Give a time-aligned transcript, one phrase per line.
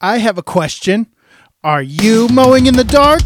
[0.00, 1.08] I have a question.
[1.64, 3.22] Are you mowing in the dark?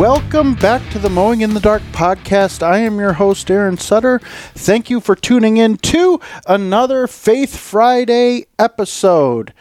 [0.00, 2.62] Welcome back to the Mowing in the Dark podcast.
[2.62, 4.18] I am your host, Aaron Sutter.
[4.54, 9.52] Thank you for tuning in to another Faith Friday episode.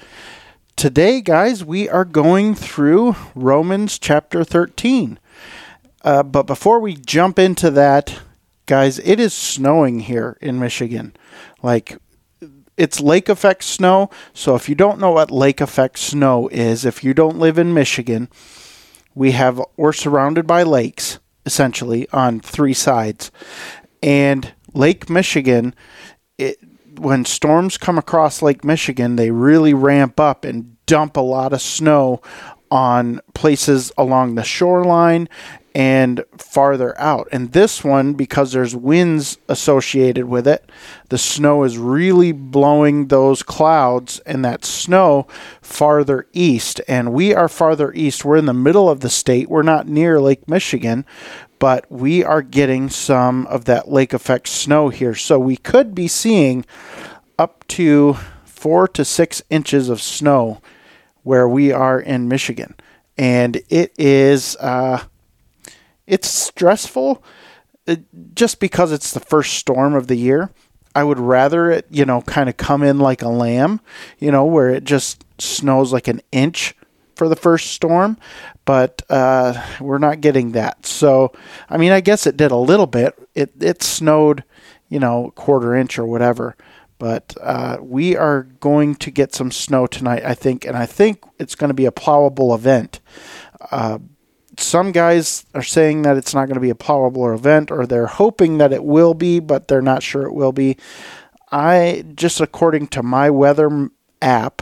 [0.78, 5.20] Today, guys, we are going through Romans chapter 13.
[6.06, 8.22] Uh, but before we jump into that,
[8.66, 11.18] guys, it is snowing here in Michigan.
[11.62, 11.98] Like,
[12.78, 14.10] it's lake effect snow.
[14.34, 17.74] So if you don't know what lake effect snow is, if you don't live in
[17.74, 18.30] Michigan,
[19.20, 23.32] we have we're surrounded by lakes essentially on three sides.
[24.02, 25.76] And lake michigan
[26.38, 26.58] it,
[26.98, 31.62] when storms come across lake michigan they really ramp up and dump a lot of
[31.62, 32.22] snow
[32.70, 35.28] on places along the shoreline
[35.76, 37.28] and farther out.
[37.32, 40.70] And this one, because there's winds associated with it,
[41.10, 45.28] the snow is really blowing those clouds and that snow
[45.62, 46.82] farther east.
[46.88, 48.26] And we are farther east.
[48.26, 49.50] We're in the middle of the state.
[49.50, 51.06] We're not near Lake Michigan,
[51.60, 55.16] but we are getting some of that lake effect snow here.
[55.16, 56.66] So we could be seeing
[57.38, 60.62] up to four to six inches of snow
[61.24, 62.76] where we are in Michigan.
[63.18, 64.56] And it is.
[64.56, 65.04] Uh,
[66.10, 67.24] it's stressful
[67.88, 67.96] uh,
[68.34, 70.52] just because it's the first storm of the year.
[70.96, 73.80] I would rather it, you know, kind of come in like a lamb,
[74.18, 76.76] you know, where it just snows like an inch
[77.16, 78.18] for the first storm,
[78.66, 80.86] but uh, we're not getting that.
[80.86, 81.32] So,
[81.70, 83.14] I mean, I guess it did a little bit.
[83.36, 84.44] It it snowed,
[84.88, 86.56] you know, quarter inch or whatever.
[86.98, 91.24] But uh, we are going to get some snow tonight, I think, and I think
[91.38, 93.00] it's going to be a plowable event.
[93.72, 94.00] Uh,
[94.62, 98.08] some guys are saying that it's not going to be a plowable event, or they're
[98.08, 100.78] hoping that it will be, but they're not sure it will be.
[101.52, 103.90] I just according to my weather
[104.22, 104.62] app,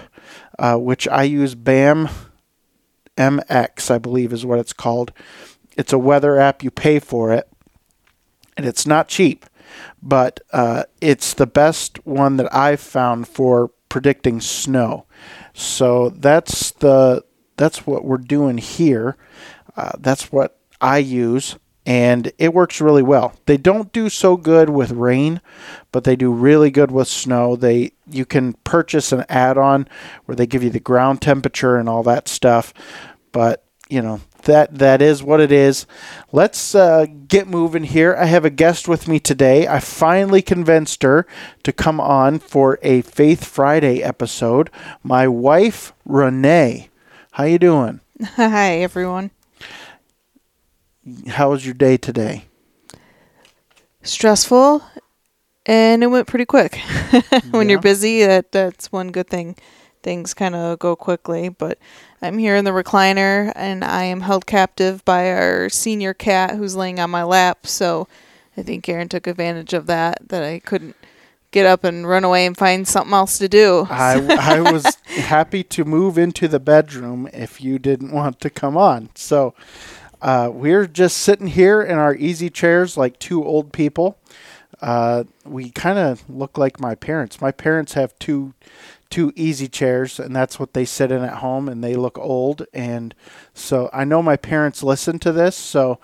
[0.57, 2.09] uh, which I use, BAM
[3.17, 5.11] MX, I believe is what it's called.
[5.75, 6.63] It's a weather app.
[6.63, 7.47] You pay for it,
[8.55, 9.45] and it's not cheap,
[10.01, 15.05] but uh, it's the best one that I've found for predicting snow.
[15.53, 17.23] So that's the
[17.57, 19.17] that's what we're doing here.
[19.77, 21.55] Uh, that's what I use,
[21.85, 23.35] and it works really well.
[23.45, 25.39] They don't do so good with rain,
[25.91, 27.55] but they do really good with snow.
[27.55, 29.87] They you can purchase an add-on
[30.25, 32.73] where they give you the ground temperature and all that stuff,
[33.31, 35.85] but you know that that is what it is.
[36.31, 38.15] Let's uh, get moving here.
[38.15, 39.67] I have a guest with me today.
[39.67, 41.27] I finally convinced her
[41.61, 44.71] to come on for a Faith Friday episode.
[45.03, 46.89] My wife Renee.
[47.33, 47.99] How you doing?
[48.35, 49.29] Hi everyone
[51.27, 52.45] how was your day today?
[54.03, 54.83] Stressful,
[55.65, 56.75] and it went pretty quick.
[57.51, 57.73] when yeah.
[57.73, 59.55] you're busy, that that's one good thing.
[60.03, 61.77] Things kind of go quickly, but
[62.21, 66.75] I'm here in the recliner, and I am held captive by our senior cat who's
[66.75, 67.67] laying on my lap.
[67.67, 68.07] So
[68.55, 70.29] I think Aaron took advantage of that.
[70.29, 70.95] That I couldn't
[71.51, 73.87] get up and run away and find something else to do.
[73.89, 78.77] I, I was happy to move into the bedroom if you didn't want to come
[78.77, 79.09] on.
[79.15, 79.53] So
[80.21, 84.17] uh, we're just sitting here in our easy chairs like two old people.
[84.81, 87.41] Uh, we kind of look like my parents.
[87.41, 88.53] My parents have two
[89.09, 92.65] two easy chairs, and that's what they sit in at home, and they look old.
[92.73, 93.15] And
[93.53, 95.55] so I know my parents listen to this.
[95.55, 95.99] So,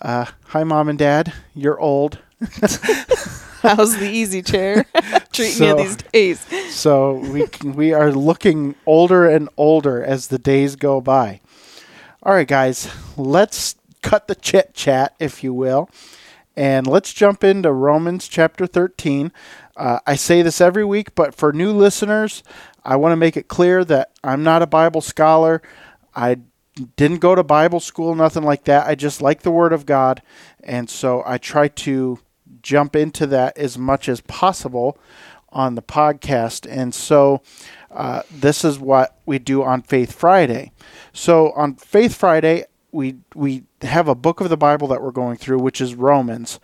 [0.00, 1.32] uh, hi, mom and dad.
[1.54, 2.18] You're old.
[3.62, 4.84] How's the easy chair
[5.32, 6.74] treating so, you these days?
[6.74, 11.40] so we we are looking older and older as the days go by.
[12.26, 15.90] All right, guys, let's cut the chit chat, if you will,
[16.56, 19.30] and let's jump into Romans chapter 13.
[19.76, 22.42] Uh, I say this every week, but for new listeners,
[22.82, 25.60] I want to make it clear that I'm not a Bible scholar.
[26.16, 26.38] I
[26.96, 28.86] didn't go to Bible school, nothing like that.
[28.86, 30.22] I just like the Word of God,
[30.62, 32.20] and so I try to
[32.62, 34.96] jump into that as much as possible
[35.50, 36.66] on the podcast.
[36.70, 37.42] And so
[37.90, 40.72] uh, this is what we do on Faith Friday.
[41.14, 45.36] So on Faith Friday, we we have a book of the Bible that we're going
[45.36, 46.58] through, which is Romans,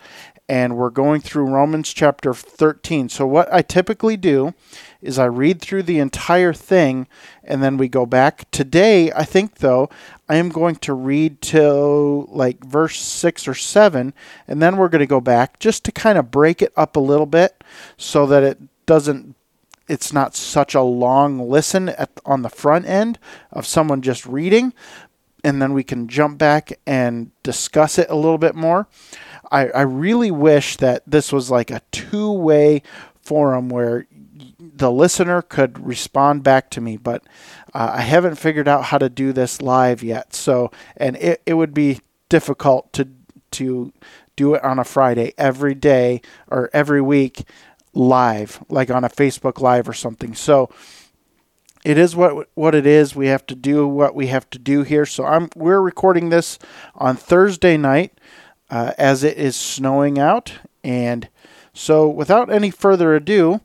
[0.49, 3.09] and we're going through Romans chapter 13.
[3.09, 4.53] So what I typically do
[5.01, 7.07] is I read through the entire thing
[7.45, 8.51] and then we go back.
[8.51, 9.89] Today, I think though,
[10.29, 14.13] I am going to read till like verse 6 or 7
[14.49, 17.01] and then we're going to go back just to kind of break it up a
[17.01, 17.63] little bit
[17.97, 19.37] so that it doesn't
[19.91, 23.19] it's not such a long listen at, on the front end
[23.51, 24.73] of someone just reading,
[25.43, 28.87] and then we can jump back and discuss it a little bit more.
[29.51, 32.83] I, I really wish that this was like a two way
[33.21, 34.07] forum where
[34.59, 37.25] the listener could respond back to me, but
[37.75, 40.35] uh, I haven't figured out how to do this live yet.
[40.35, 43.09] So, and it, it would be difficult to
[43.53, 43.93] to
[44.37, 47.43] do it on a Friday every day or every week
[47.95, 50.35] live, like on a Facebook Live or something.
[50.35, 50.71] So
[51.85, 53.17] it is what what it is.
[53.17, 55.07] We have to do what we have to do here.
[55.07, 56.59] So I'm we're recording this
[56.95, 58.13] on Thursday night
[58.71, 60.53] uh, as it is snowing out,
[60.85, 61.29] and
[61.73, 63.61] so without any further ado,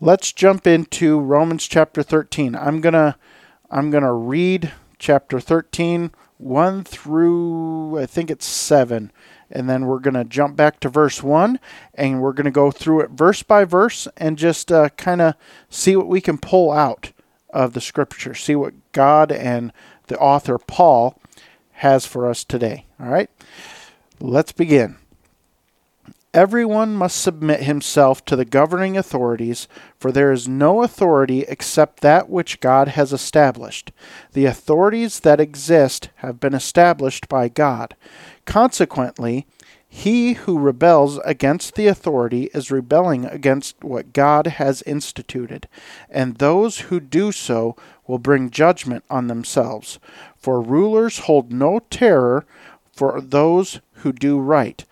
[0.00, 2.56] let's jump into Romans chapter 13.
[2.56, 3.16] I'm gonna
[3.70, 9.12] I'm gonna read chapter 13, 1 through I think it's 7
[9.52, 11.60] and then we're going to jump back to verse 1
[11.94, 15.34] and we're going to go through it verse by verse and just uh, kind of
[15.68, 17.12] see what we can pull out
[17.50, 19.72] of the scripture, see what God and
[20.06, 21.18] the author Paul
[21.72, 22.86] has for us today.
[22.98, 23.30] All right,
[24.20, 24.96] let's begin.
[26.34, 29.68] Everyone must submit himself to the governing authorities,
[29.98, 33.92] for there is no authority except that which God has established.
[34.32, 37.94] The authorities that exist have been established by God.
[38.46, 39.46] Consequently,
[39.86, 45.68] he who rebels against the authority is rebelling against what God has instituted,
[46.08, 47.76] and those who do so
[48.06, 49.98] will bring judgment on themselves.
[50.38, 52.46] For rulers hold no terror
[52.90, 54.82] for those who do right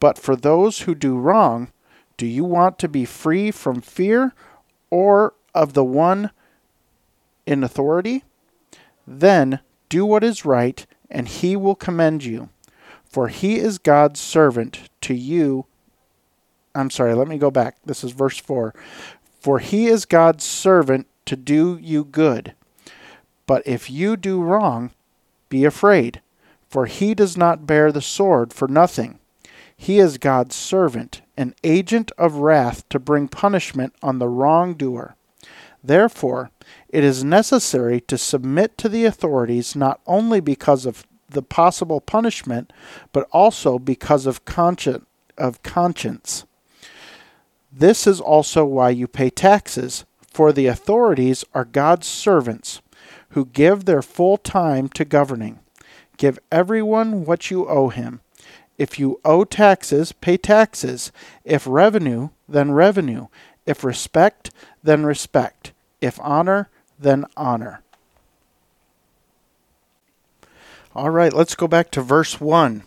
[0.00, 1.70] but for those who do wrong,
[2.16, 4.34] do you want to be free from fear
[4.90, 6.30] or of the one
[7.46, 8.24] in authority?
[9.06, 12.48] Then do what is right, and he will commend you.
[13.04, 15.66] For he is God's servant to you.
[16.74, 17.76] I'm sorry, let me go back.
[17.84, 18.74] This is verse 4.
[19.40, 22.54] For he is God's servant to do you good.
[23.46, 24.90] But if you do wrong,
[25.48, 26.20] be afraid,
[26.68, 29.19] for he does not bear the sword for nothing.
[29.82, 35.16] He is God's servant, an agent of wrath to bring punishment on the wrongdoer.
[35.82, 36.50] Therefore,
[36.90, 42.74] it is necessary to submit to the authorities not only because of the possible punishment,
[43.14, 45.02] but also because of, consci-
[45.38, 46.44] of conscience.
[47.72, 52.82] This is also why you pay taxes, for the authorities are God's servants
[53.30, 55.58] who give their full time to governing.
[56.18, 58.20] Give everyone what you owe him
[58.80, 61.12] if you owe taxes, pay taxes.
[61.44, 63.26] If revenue, then revenue.
[63.66, 64.50] If respect,
[64.82, 65.72] then respect.
[66.00, 67.82] If honor, then honor.
[70.94, 72.84] All right, let's go back to verse 1.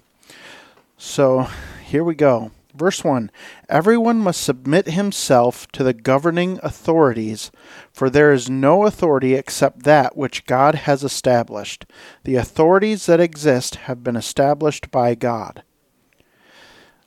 [0.98, 1.48] So
[1.86, 2.50] here we go.
[2.74, 3.30] Verse 1
[3.70, 7.52] Everyone must submit himself to the governing authorities,
[7.92, 11.86] for there is no authority except that which God has established.
[12.24, 15.62] The authorities that exist have been established by God.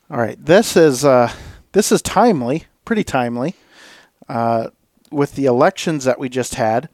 [0.09, 1.33] All right, this is uh,
[1.73, 3.57] this is timely, pretty timely,
[4.29, 4.69] uh,
[5.11, 6.89] with the elections that we just had,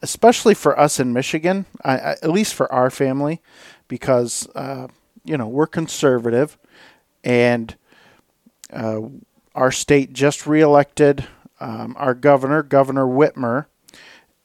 [0.00, 3.42] especially for us in Michigan, I, I, at least for our family,
[3.86, 4.88] because uh,
[5.24, 6.56] you know we're conservative,
[7.22, 7.76] and
[8.72, 9.00] uh,
[9.54, 11.28] our state just reelected
[11.60, 13.66] um, our governor, Governor Whitmer,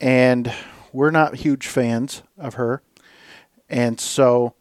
[0.01, 0.53] and
[0.91, 2.81] we're not huge fans of her,
[3.69, 4.55] and so.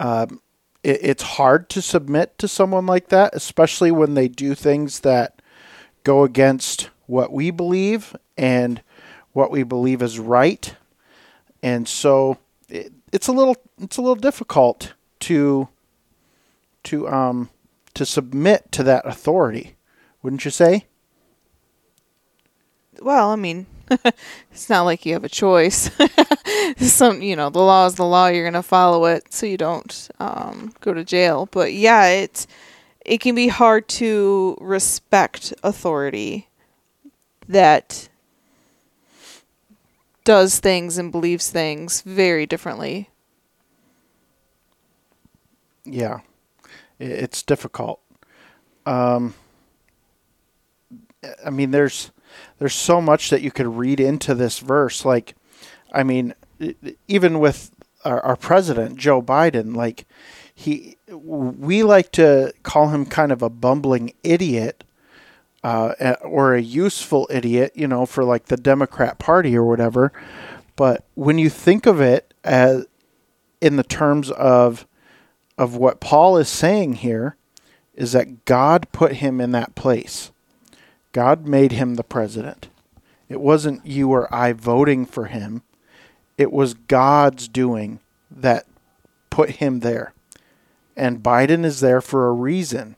[0.00, 0.40] Um,
[0.84, 5.42] it, it's hard to submit to someone like that, especially when they do things that
[6.04, 8.82] go against what we believe and
[9.32, 10.76] what we believe is right.
[11.62, 12.38] And so
[12.68, 15.68] it, it's a little it's a little difficult to
[16.84, 17.48] to um
[17.94, 19.76] to submit to that authority,
[20.22, 20.86] wouldn't you say?
[23.00, 23.66] Well, I mean,
[24.50, 25.90] it's not like you have a choice.
[26.78, 28.28] Some, you know, the law is the law.
[28.28, 31.48] You're gonna follow it, so you don't um, go to jail.
[31.50, 32.46] But yeah, it's
[33.04, 36.48] it can be hard to respect authority
[37.48, 38.08] that
[40.24, 43.10] does things and believes things very differently.
[45.84, 46.20] Yeah,
[46.98, 48.00] it's difficult.
[48.86, 49.34] Um,
[51.44, 52.10] I mean, there's
[52.58, 55.04] there's so much that you could read into this verse.
[55.04, 55.34] Like,
[55.92, 56.34] I mean,
[57.08, 57.70] even with
[58.04, 60.06] our, our president Joe Biden, like
[60.54, 64.84] he, we like to call him kind of a bumbling idiot.
[65.62, 70.12] Uh, or a useful idiot, you know, for like the Democrat Party or whatever.
[70.76, 72.84] But when you think of it as
[73.62, 74.86] in the terms of
[75.56, 77.36] of what Paul is saying here,
[77.94, 80.32] is that God put him in that place.
[81.14, 82.68] God made him the president.
[83.28, 85.62] It wasn't you or I voting for him.
[86.36, 88.66] It was God's doing that
[89.30, 90.12] put him there.
[90.96, 92.96] And Biden is there for a reason.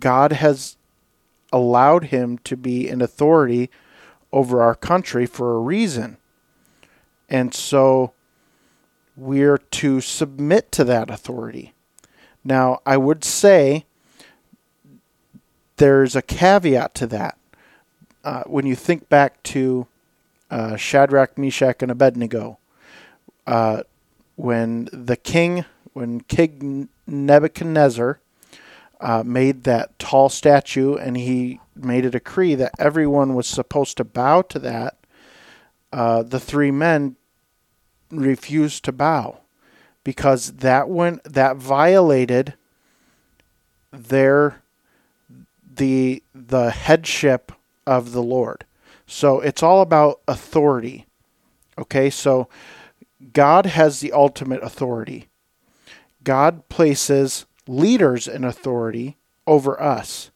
[0.00, 0.76] God has
[1.52, 3.70] allowed him to be an authority
[4.32, 6.16] over our country for a reason.
[7.28, 8.14] And so
[9.16, 11.72] we're to submit to that authority.
[12.42, 13.86] Now, I would say
[15.78, 17.38] there's a caveat to that.
[18.22, 19.86] Uh, when you think back to
[20.50, 22.58] uh, Shadrach, Meshach, and Abednego,
[23.46, 23.82] uh,
[24.36, 28.20] when the king, when King Nebuchadnezzar
[29.00, 34.04] uh, made that tall statue and he made a decree that everyone was supposed to
[34.04, 34.98] bow to that,
[35.92, 37.16] uh, the three men
[38.10, 39.40] refused to bow
[40.04, 42.54] because that went that violated
[43.90, 44.62] their
[45.78, 47.52] the the headship
[47.86, 48.64] of the Lord.
[49.06, 51.06] So it's all about authority.
[51.78, 52.48] Okay, so
[53.32, 55.28] God has the ultimate authority.
[56.22, 59.16] God places leaders in authority
[59.46, 60.30] over us.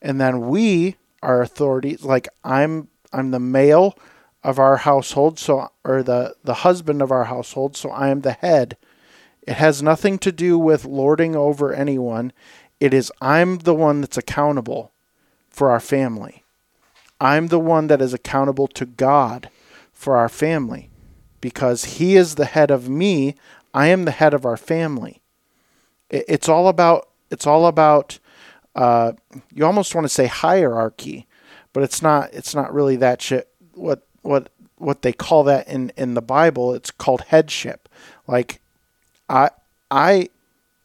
[0.00, 3.98] And then we are authority like I'm I'm the male
[4.44, 8.32] of our household, so or the the husband of our household, so I am the
[8.32, 8.76] head.
[9.42, 12.32] It has nothing to do with lording over anyone.
[12.80, 14.92] It is I'm the one that's accountable
[15.48, 16.44] for our family.
[17.20, 19.50] I'm the one that is accountable to God
[19.92, 20.90] for our family
[21.40, 23.34] because He is the head of me.
[23.74, 25.20] I am the head of our family.
[26.10, 28.18] It's all about it's all about
[28.74, 29.12] uh,
[29.52, 31.26] you almost want to say hierarchy,
[31.72, 33.48] but it's not it's not really that shit.
[33.74, 36.74] What what what they call that in in the Bible?
[36.74, 37.88] It's called headship.
[38.26, 38.60] Like
[39.28, 39.50] I
[39.90, 40.28] I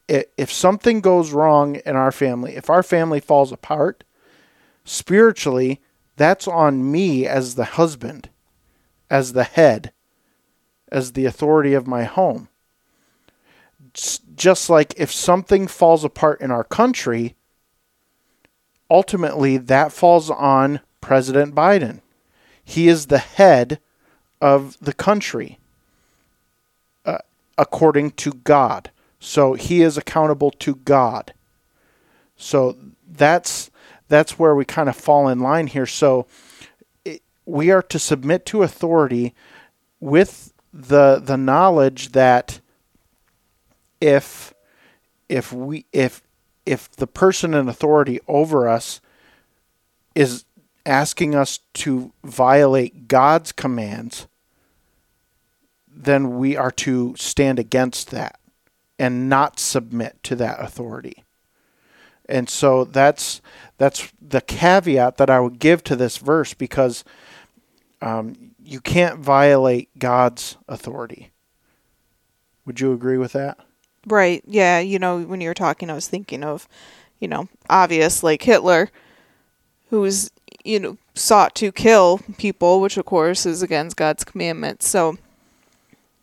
[0.08, 4.04] if something goes wrong in our family, if our family falls apart,
[4.84, 5.80] spiritually,
[6.16, 8.28] that's on me as the husband,
[9.10, 9.92] as the head,
[10.92, 12.48] as the authority of my home.
[14.36, 17.36] Just like if something falls apart in our country,
[18.90, 22.00] ultimately that falls on President Biden.
[22.64, 23.78] He is the head
[24.40, 25.58] of the country
[27.04, 27.18] uh,
[27.56, 28.90] according to God.
[29.24, 31.32] So he is accountable to God.
[32.36, 32.76] So
[33.10, 33.70] that's
[34.08, 35.86] that's where we kind of fall in line here.
[35.86, 36.26] So
[37.06, 39.34] it, we are to submit to authority
[39.98, 42.60] with the the knowledge that
[43.98, 44.52] if
[45.30, 46.22] if we if
[46.66, 49.00] if the person in authority over us
[50.14, 50.44] is
[50.84, 54.26] asking us to violate God's commands,
[55.88, 58.38] then we are to stand against that
[58.98, 61.24] and not submit to that authority.
[62.28, 63.42] And so that's
[63.76, 67.04] that's the caveat that I would give to this verse because
[68.00, 71.32] um, you can't violate God's authority.
[72.64, 73.58] Would you agree with that?
[74.06, 74.42] Right.
[74.46, 74.78] Yeah.
[74.78, 76.66] You know, when you were talking, I was thinking of,
[77.20, 78.90] you know, obvious like Hitler,
[79.90, 80.30] who's
[80.64, 84.88] you know sought to kill people, which of course is against God's commandments.
[84.88, 85.16] So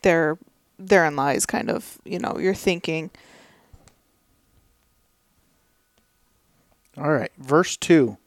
[0.02, 0.38] there,
[0.88, 3.10] therein lies kind of you know your thinking
[6.98, 8.18] All right, verse 2.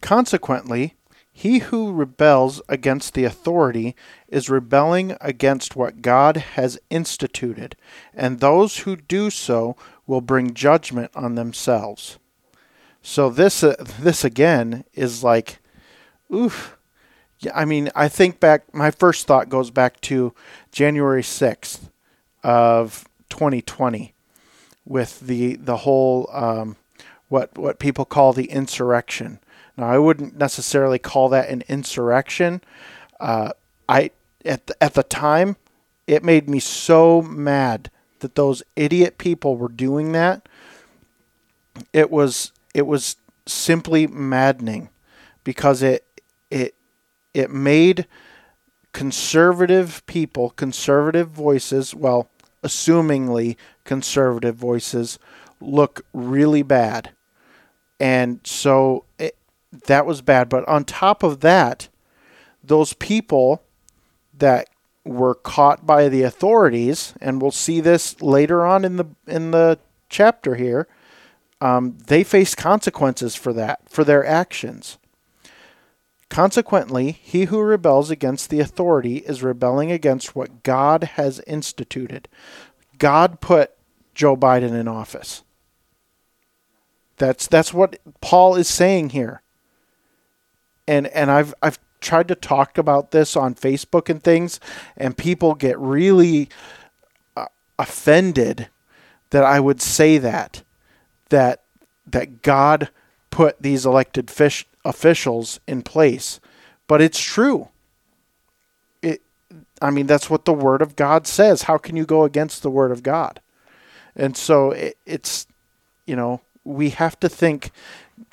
[0.00, 0.94] Consequently,
[1.32, 3.96] he who rebels against the authority
[4.28, 7.76] is rebelling against what God has instituted,
[8.12, 12.18] and those who do so will bring judgment on themselves.
[13.02, 15.58] So this uh, this again is like
[16.32, 16.77] oof.
[17.40, 20.34] Yeah, I mean, I think back my first thought goes back to
[20.72, 21.90] January 6th
[22.42, 24.14] of 2020
[24.84, 26.76] with the the whole um,
[27.28, 29.38] what what people call the insurrection.
[29.76, 32.62] Now, I wouldn't necessarily call that an insurrection.
[33.20, 33.52] Uh,
[33.88, 34.10] I
[34.44, 35.56] at the, at the time,
[36.06, 37.90] it made me so mad
[38.20, 40.48] that those idiot people were doing that.
[41.92, 43.16] It was it was
[43.46, 44.88] simply maddening
[45.44, 46.04] because it
[47.38, 48.06] it made
[48.92, 52.28] conservative people, conservative voices, well,
[52.64, 55.18] assumingly conservative voices,
[55.60, 57.10] look really bad.
[58.00, 59.36] And so it,
[59.86, 60.48] that was bad.
[60.48, 61.88] But on top of that,
[62.62, 63.62] those people
[64.36, 64.68] that
[65.04, 69.78] were caught by the authorities, and we'll see this later on in the in the
[70.08, 70.86] chapter here,
[71.60, 74.98] um, they face consequences for that, for their actions.
[76.30, 82.28] Consequently, he who rebels against the authority is rebelling against what God has instituted.
[82.98, 83.72] God put
[84.14, 85.42] Joe Biden in office.
[87.18, 89.42] That's that's what Paul is saying here.
[90.88, 94.60] and and I've I've tried to talk about this on Facebook and things,
[94.96, 96.48] and people get really
[97.36, 97.46] uh,
[97.78, 98.68] offended
[99.30, 100.62] that I would say that
[101.30, 101.62] that
[102.06, 102.90] that God
[103.38, 106.40] put these elected fish officials in place,
[106.88, 107.68] but it's true.
[109.00, 109.22] It,
[109.80, 111.62] I mean, that's what the Word of God says.
[111.62, 113.40] How can you go against the Word of God?
[114.16, 115.46] And so it, it's,
[116.04, 117.70] you know, we have to think.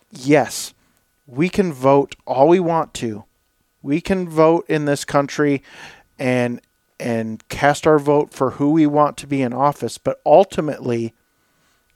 [0.10, 0.74] Yes,
[1.28, 3.26] we can vote all we want to.
[3.84, 5.62] We can vote in this country
[6.18, 6.62] and
[7.00, 11.14] and cast our vote for who we want to be in office, but ultimately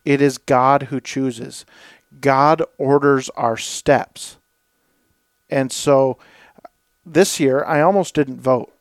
[0.05, 1.65] it is God who chooses.
[2.21, 4.37] God orders our steps.
[5.49, 6.17] And so
[7.05, 8.71] this year I almost didn't vote.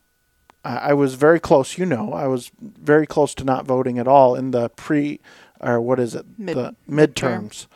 [0.65, 2.13] I was very close, you know.
[2.13, 5.21] I was very close to not voting at all in the pre
[5.61, 6.27] or what is it?
[6.37, 7.67] Mid- the midterms.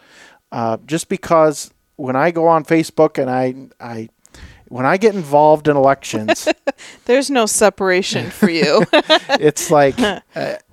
[0.50, 4.08] Uh, just because when I go on Facebook and I I
[4.72, 6.48] when I get involved in elections,
[7.04, 8.86] There's no separation for you.
[8.92, 10.20] it's like uh,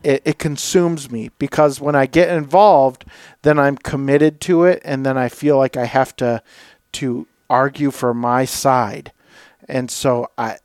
[0.04, 3.04] it, it consumes me because when I get involved,
[3.42, 6.42] then I'm committed to it, and then I feel like I have to
[6.94, 9.12] to argue for my side,
[9.68, 10.58] and so I.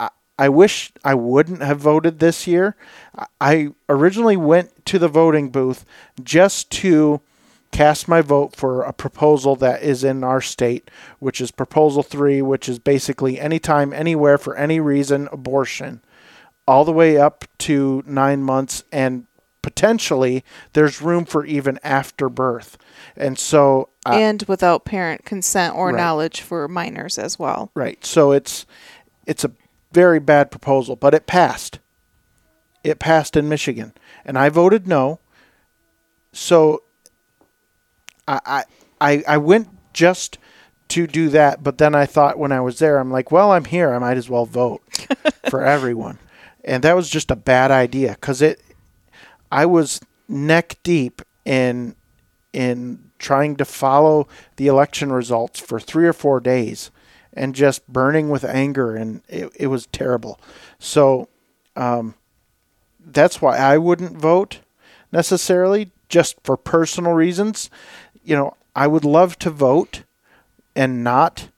[0.00, 0.08] I-
[0.38, 2.74] I wish I wouldn't have voted this year.
[3.16, 5.84] I- I originally went to the voting booth
[6.24, 7.20] just to
[7.72, 12.42] cast my vote for a proposal that is in our state, which is Proposal 3,
[12.42, 16.00] which is basically anytime, anywhere, for any reason, abortion,
[16.68, 19.26] all the way up to nine months, and
[19.62, 22.76] potentially there's room for even after birth.
[23.16, 25.96] And so, I, and without parent consent or Right.
[25.96, 27.70] knowledge for minors as well.
[27.74, 28.66] right, so it's
[29.26, 29.52] it's a
[29.92, 31.78] very bad proposal, but it passed.
[32.84, 33.92] It passed in Michigan,
[34.24, 35.20] and I voted no.
[36.32, 36.82] So
[38.44, 38.64] I,
[39.00, 40.38] I, I went just
[40.88, 43.64] to do that, but then I thought when I was there, I'm like, well, I'm
[43.64, 43.92] here.
[43.92, 44.82] I might as well vote
[45.50, 46.18] for everyone.
[46.64, 48.60] And that was just a bad idea because it,
[49.50, 51.96] I was neck deep in,
[52.52, 56.90] in trying to follow the election results for three or four days
[57.32, 58.94] and just burning with anger.
[58.94, 60.38] And it, it was terrible.
[60.78, 61.28] So,
[61.74, 62.14] um,
[63.04, 64.60] that's why I wouldn't vote
[65.10, 67.70] necessarily just for personal reasons.
[68.24, 70.04] You know, I would love to vote
[70.74, 71.48] and not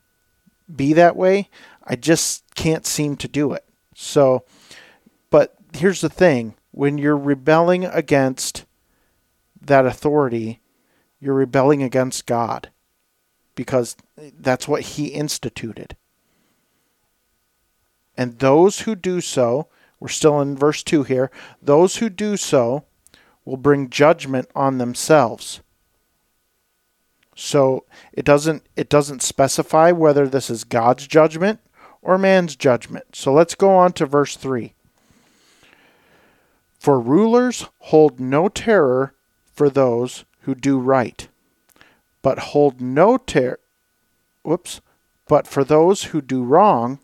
[0.75, 1.49] be that way.
[1.85, 3.65] I just can't seem to do it.
[3.95, 4.45] So,
[5.31, 8.65] but here's the thing when you're rebelling against
[9.61, 10.61] that authority,
[11.21, 12.71] you're rebelling against God
[13.55, 15.97] because that's what He instituted.
[18.17, 19.69] And those who do so,
[20.01, 21.31] we're still in verse 2 here,
[21.63, 22.85] those who do so
[23.45, 25.61] will bring judgment on themselves.
[27.35, 31.61] So it doesn't it doesn't specify whether this is God's judgment
[32.03, 33.17] or man's judgment.
[33.17, 34.75] So let's go on to verse 3.
[36.79, 39.15] For rulers hold no terror
[39.53, 41.27] for those who do right,
[42.23, 43.59] but hold no terror
[44.43, 44.81] whoops,
[45.27, 46.99] but for those who do wrong,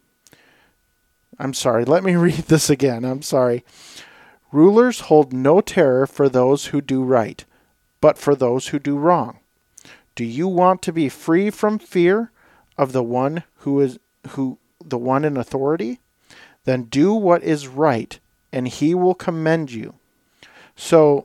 [1.39, 3.05] I'm sorry, let me read this again.
[3.05, 3.65] I'm sorry.
[4.53, 7.45] Rulers hold no terror for those who do right,
[8.01, 9.40] but for those who do wrong.
[10.21, 12.31] Do you want to be free from fear
[12.77, 15.99] of the one who is who the one in authority?
[16.67, 18.21] Then do what is right,
[18.53, 19.95] and he will commend you.
[20.77, 21.25] So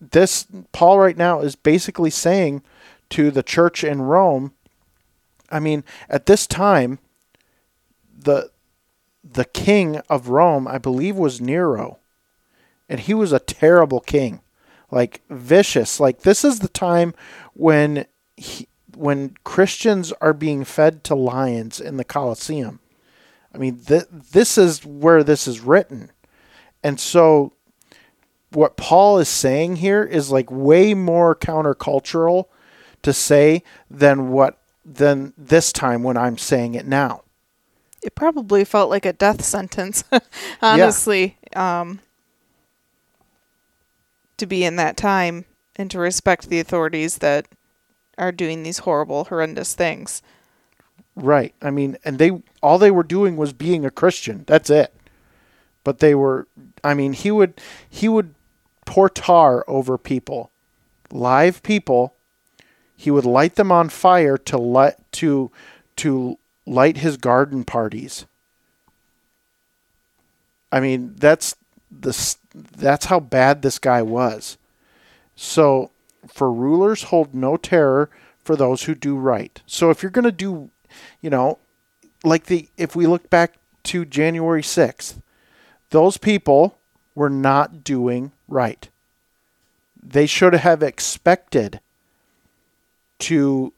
[0.00, 2.62] this Paul right now is basically saying
[3.10, 4.52] to the church in Rome,
[5.50, 7.00] I mean, at this time
[8.16, 8.52] the
[9.24, 11.98] the king of Rome, I believe was Nero.
[12.88, 14.40] And he was a terrible king.
[14.92, 15.98] Like vicious.
[15.98, 17.12] Like this is the time
[17.52, 18.06] when
[18.36, 22.80] he, when Christians are being fed to lions in the Colosseum.
[23.54, 26.10] I mean, th- this is where this is written.
[26.82, 27.52] And so,
[28.50, 32.46] what Paul is saying here is like way more countercultural
[33.02, 37.22] to say than what than this time when I'm saying it now.
[38.02, 40.04] It probably felt like a death sentence,
[40.62, 42.00] honestly, um,
[44.36, 45.44] to be in that time
[45.74, 47.48] and to respect the authorities that
[48.18, 50.22] are doing these horrible, horrendous things.
[51.14, 51.54] Right.
[51.62, 54.44] I mean, and they all they were doing was being a Christian.
[54.46, 54.94] That's it.
[55.84, 56.46] But they were
[56.84, 58.34] I mean, he would he would
[58.84, 60.50] pour tar over people.
[61.10, 62.14] Live people.
[62.96, 65.50] He would light them on fire to let to
[65.96, 68.26] to light his garden parties.
[70.72, 71.56] I mean, that's
[71.90, 74.58] this that's how bad this guy was.
[75.34, 75.90] So,
[76.26, 78.10] for rulers hold no terror
[78.42, 79.60] for those who do right.
[79.66, 80.70] So if you're going to do
[81.20, 81.58] you know,
[82.24, 85.20] like the if we look back to January 6th,
[85.90, 86.78] those people
[87.14, 88.88] were not doing right.
[90.02, 91.80] They should have expected
[93.20, 93.72] to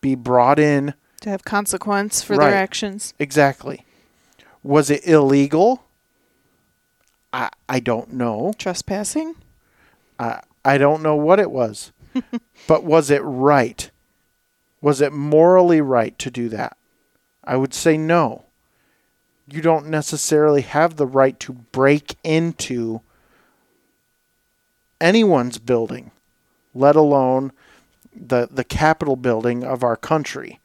[0.00, 2.50] be brought in To have consequence for Right.
[2.50, 3.14] their actions.
[3.18, 3.84] exactly.
[4.62, 5.84] Was it illegal?
[7.32, 8.52] I I don't know.
[8.58, 9.34] Trespassing?
[10.18, 11.92] I I don't know what it was.
[12.66, 13.90] but was it right?
[14.82, 16.76] Was it morally right to do that?
[17.42, 18.44] I would say no.
[19.50, 23.00] You don't necessarily have the right to break into
[25.00, 26.10] anyone's building,
[26.74, 27.52] let alone
[28.14, 30.60] the the Capitol building of our country.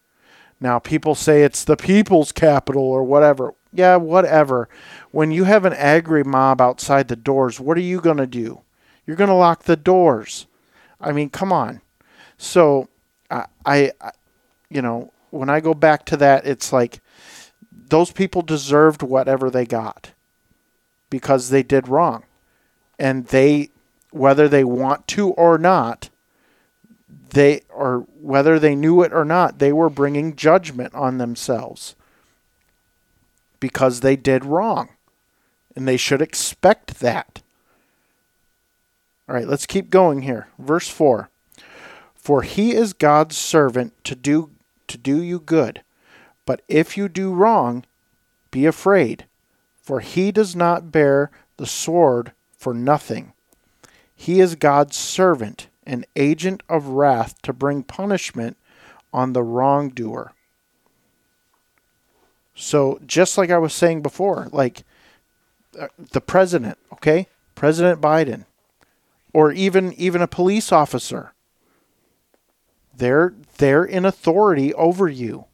[0.60, 3.54] Now people say it's the people's Capitol or whatever.
[3.72, 4.68] Yeah, whatever.
[5.12, 8.64] When you have an angry mob outside the doors, what are you going to do?
[9.06, 10.48] You're going to lock the doors.
[11.00, 11.82] I mean, come on.
[12.38, 12.88] So,
[13.30, 13.92] I, I,
[14.70, 17.00] you know, when I go back to that, it's like
[17.72, 20.12] those people deserved whatever they got
[21.10, 22.24] because they did wrong.
[22.98, 23.70] And they,
[24.12, 26.10] whether they want to or not,
[27.32, 31.96] they, or whether they knew it or not, they were bringing judgment on themselves
[33.60, 34.90] because they did wrong.
[35.76, 37.43] And they should expect that.
[39.28, 40.48] All right, let's keep going here.
[40.60, 41.30] Verse 4.
[42.16, 44.52] For he is God's servant to do
[44.88, 45.82] to do you good.
[46.46, 47.86] But if you do wrong,
[48.52, 49.26] be afraid,
[49.82, 53.34] for he does not bear the sword for nothing.
[54.16, 58.58] He is God's servant, an agent of wrath to bring punishment
[59.14, 60.34] on the wrongdoer.
[62.56, 64.84] So, just like I was saying before, like
[65.80, 67.28] uh, the president, okay?
[67.56, 68.46] President Biden
[69.34, 71.34] or even even a police officer.
[72.96, 75.46] They're they're in authority over you.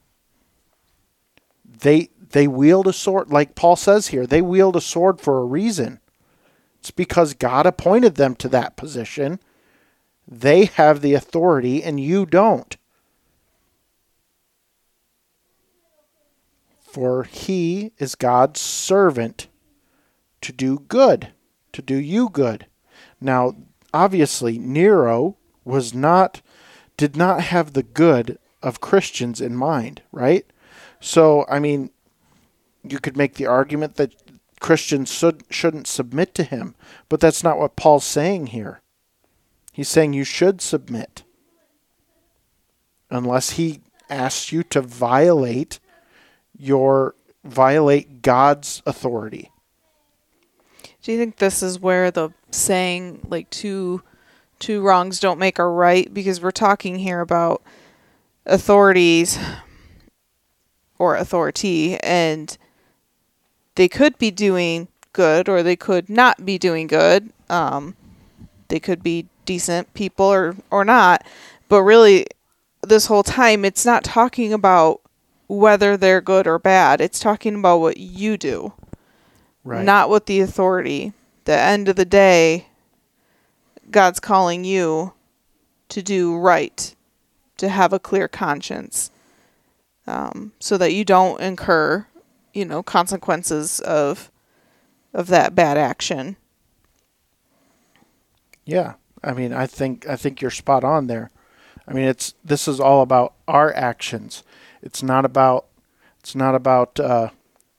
[1.65, 4.27] They they wield a sword like Paul says here.
[4.27, 5.99] They wield a sword for a reason.
[6.79, 9.39] It's because God appointed them to that position.
[10.27, 12.77] They have the authority and you don't.
[16.79, 19.47] For he is God's servant
[20.41, 21.33] to do good,
[21.73, 22.65] to do you good.
[23.21, 23.55] Now,
[23.93, 26.41] obviously, Nero was not,
[26.97, 30.45] did not have the good of Christians in mind, right?
[30.99, 31.91] So, I mean,
[32.84, 34.15] you could make the argument that
[34.60, 36.75] Christians should, shouldn't submit to him,
[37.08, 38.82] but that's not what Paul's saying here.
[39.71, 41.23] He's saying you should submit
[43.10, 45.80] unless he asks you to violate
[46.58, 49.52] your violate God's authority.
[51.02, 54.01] Do you think this is where the saying like two
[54.59, 57.62] two wrongs don't make a right because we're talking here about
[58.45, 59.39] authorities
[60.97, 62.57] or authority and
[63.75, 67.31] they could be doing good or they could not be doing good.
[67.49, 67.95] Um,
[68.67, 71.25] they could be decent people or or not,
[71.69, 72.27] but really
[72.81, 75.01] this whole time it's not talking about
[75.47, 77.01] whether they're good or bad.
[77.01, 78.73] It's talking about what you do
[79.63, 79.85] Right.
[79.85, 81.13] not what the authority.
[81.45, 82.67] The end of the day,
[83.89, 85.13] God's calling you
[85.89, 86.95] to do right,
[87.58, 89.12] to have a clear conscience,
[90.06, 92.06] um, so that you don't incur,
[92.54, 94.32] you know, consequences of
[95.13, 96.38] of that bad action.
[98.65, 101.32] Yeah, I mean, I think I think you're spot on there.
[101.88, 104.43] I mean, it's this is all about our actions.
[104.82, 105.65] It's not about
[106.19, 107.30] it's not about uh,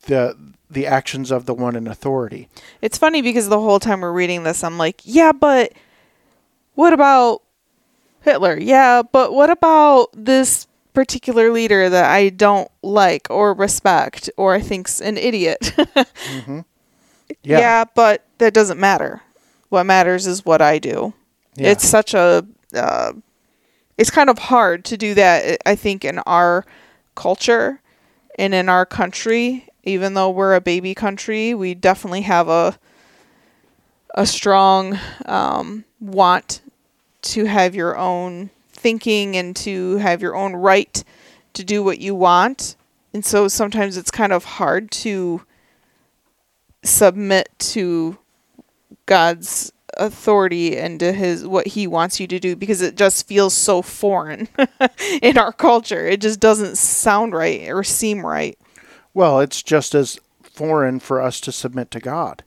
[0.02, 0.36] the
[0.70, 2.48] the actions of the one in authority.
[2.80, 5.72] It's funny because the whole time we're reading this, I'm like, yeah, but
[6.74, 7.42] what about
[8.22, 8.58] Hitler?
[8.58, 14.60] Yeah, but what about this particular leader that I don't like or respect or I
[14.60, 15.72] think's an idiot?
[15.96, 16.62] Yeah,
[17.42, 17.84] yeah.
[17.94, 19.22] but that doesn't matter.
[19.70, 21.14] What matters is what I do.
[21.56, 21.70] Yeah.
[21.70, 23.12] It's such a, uh,
[23.98, 25.60] it's kind of hard to do that.
[25.66, 26.64] I think in our
[27.14, 27.80] culture
[28.38, 32.78] and in our country, even though we're a baby country, we definitely have a
[34.14, 36.62] a strong um, want
[37.22, 41.04] to have your own thinking and to have your own right
[41.52, 42.76] to do what you want.
[43.12, 45.42] And so sometimes it's kind of hard to
[46.82, 48.18] submit to
[49.06, 53.52] God's authority and to his what he wants you to do because it just feels
[53.54, 54.48] so foreign
[55.22, 56.06] in our culture.
[56.06, 58.58] It just doesn't sound right or seem right.
[59.14, 62.44] Well, it's just as foreign for us to submit to God.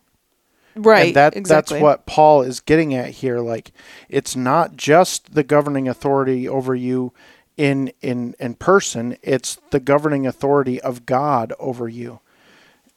[0.76, 1.08] Right.
[1.08, 1.78] and that exactly.
[1.78, 3.39] that's what Paul is getting at here.
[3.39, 3.71] Like,
[4.10, 7.13] it's not just the governing authority over you
[7.58, 9.17] in in in person.
[9.21, 12.21] It's the governing authority of God over you,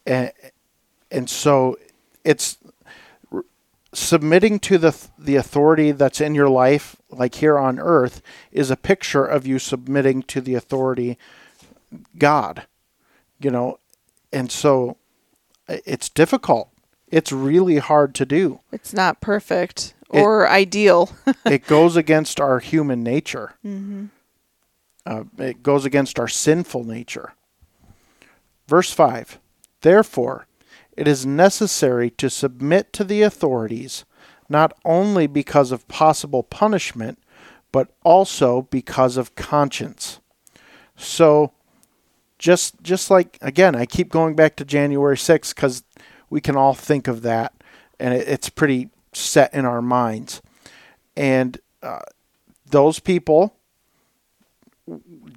[0.05, 0.31] and
[1.11, 1.77] and so
[2.23, 2.57] it's
[3.93, 8.77] submitting to the the authority that's in your life, like here on earth, is a
[8.77, 11.17] picture of you submitting to the authority
[12.17, 12.65] God.
[13.39, 13.79] You know,
[14.31, 14.97] and so
[15.67, 16.69] it's difficult.
[17.09, 18.59] It's really hard to do.
[18.71, 21.11] It's not perfect or it, ideal.
[21.45, 23.53] it goes against our human nature.
[23.65, 24.05] Mm-hmm.
[25.05, 27.33] Uh, it goes against our sinful nature.
[28.67, 29.39] Verse 5
[29.81, 30.47] Therefore,
[30.91, 34.03] it is necessary to submit to the authorities,
[34.49, 37.19] not only because of possible punishment,
[37.71, 40.19] but also because of conscience.
[40.95, 41.53] So,
[42.39, 45.83] just just like again, I keep going back to January 6th because
[46.29, 47.53] we can all think of that,
[47.99, 50.41] and it, it's pretty set in our minds.
[51.15, 52.01] And uh,
[52.69, 53.55] those people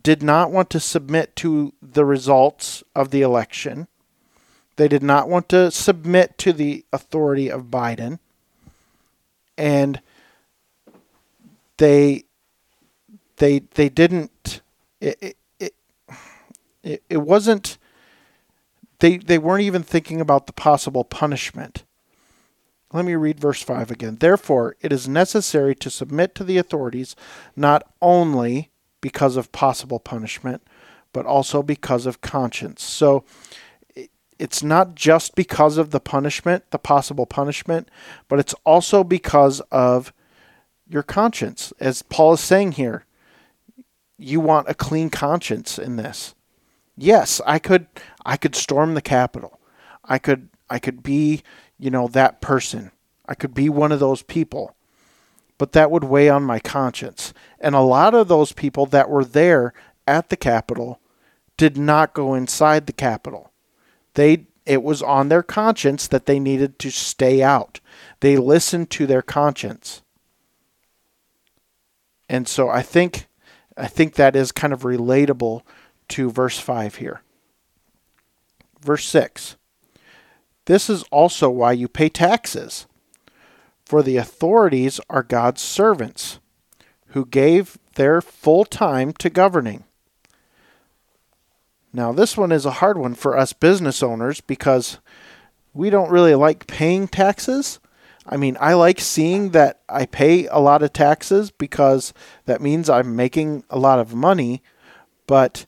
[0.03, 3.89] did not want to submit to the results of the election.
[4.77, 8.19] They did not want to submit to the authority of Biden.
[9.59, 10.01] And
[11.77, 12.25] they
[13.37, 14.63] they they didn't
[15.01, 15.37] it it,
[16.83, 17.79] it, it wasn't
[19.01, 21.85] they they weren't even thinking about the possible punishment.
[22.93, 24.17] Let me read verse 5 again.
[24.19, 27.15] Therefore, it is necessary to submit to the authorities
[27.55, 30.63] not only because of possible punishment,
[31.13, 32.83] but also because of conscience.
[32.83, 33.25] So
[34.41, 37.91] it's not just because of the punishment, the possible punishment,
[38.27, 40.13] but it's also because of
[40.89, 41.73] your conscience.
[41.79, 43.05] As Paul is saying here,
[44.19, 46.35] you want a clean conscience in this.
[47.03, 47.87] Yes, I could
[48.25, 49.59] I could storm the Capitol.
[50.05, 51.43] I could I could be,
[51.79, 52.93] you know, that person.
[53.27, 54.77] I could be one of those people.
[55.59, 57.35] But that would weigh on my conscience.
[57.59, 59.73] And a lot of those people that were there
[60.07, 61.01] at the Capitol
[61.57, 63.51] did not go inside the Capitol
[64.15, 67.81] they it was on their conscience that they needed to stay out.
[68.21, 70.03] They listened to their conscience.
[72.29, 73.27] And so I think
[73.77, 75.63] I think that is kind of relatable
[76.11, 77.23] to verse 5 here.
[78.81, 79.57] Verse 6.
[80.67, 82.87] This is also why you pay taxes.
[83.85, 86.39] For the authorities are God's servants,
[87.09, 89.85] who gave their full time to governing.
[91.93, 94.99] Now, this one is a hard one for us business owners because
[95.75, 97.81] we don't really like paying taxes.
[98.25, 102.15] I mean, I like seeing that I pay a lot of taxes because
[102.47, 104.63] that means I'm making a lot of money,
[105.27, 105.67] but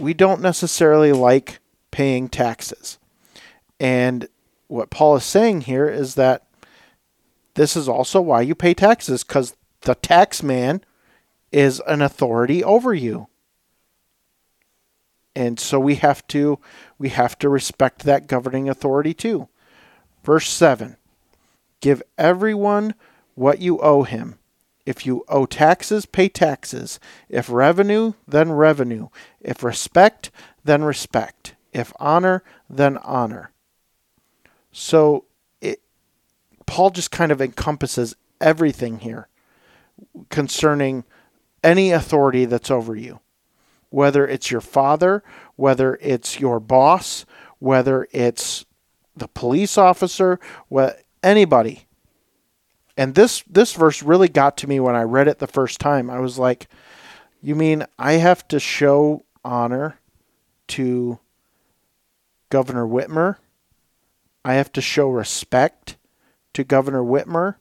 [0.00, 1.60] we don't necessarily like
[1.90, 2.98] paying taxes.
[3.78, 4.28] And
[4.68, 6.44] what Paul is saying here is that
[7.54, 10.82] this is also why you pay taxes because the tax man
[11.52, 13.28] is an authority over you
[15.34, 16.58] and so we have to
[16.98, 19.48] we have to respect that governing authority too.
[20.24, 20.96] Verse 7.
[21.80, 22.94] Give everyone
[23.34, 24.38] what you owe him.
[24.86, 26.98] If you owe taxes, pay taxes.
[27.28, 29.08] If revenue, then revenue.
[29.40, 30.30] If respect,
[30.64, 31.54] then respect.
[31.72, 33.52] If honor, then honor.
[34.72, 35.24] So
[35.60, 35.80] it,
[36.66, 39.28] Paul just kind of encompasses everything here
[40.30, 41.04] concerning
[41.62, 43.20] any authority that's over you
[43.90, 45.22] whether it's your father,
[45.56, 47.26] whether it's your boss,
[47.58, 48.64] whether it's
[49.16, 51.86] the police officer, what anybody.
[52.96, 56.10] And this this verse really got to me when I read it the first time.
[56.10, 56.68] I was like,
[57.42, 59.98] you mean I have to show honor
[60.68, 61.18] to
[62.50, 63.36] Governor Whitmer?
[64.44, 65.96] I have to show respect
[66.54, 67.56] to Governor Whitmer,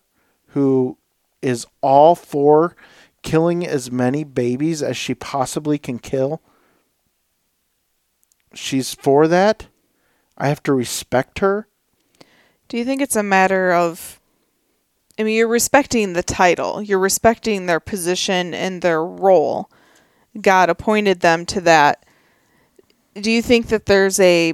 [0.48, 0.98] who
[1.42, 2.76] is all for
[3.22, 6.42] killing as many babies as she possibly can kill.
[8.54, 9.68] She's for that.
[10.38, 11.68] I have to respect her.
[12.68, 14.19] Do you think it's a matter of
[15.20, 19.70] I mean, you're respecting the title, you're respecting their position and their role.
[20.40, 22.06] God appointed them to that.
[23.16, 24.54] Do you think that there's a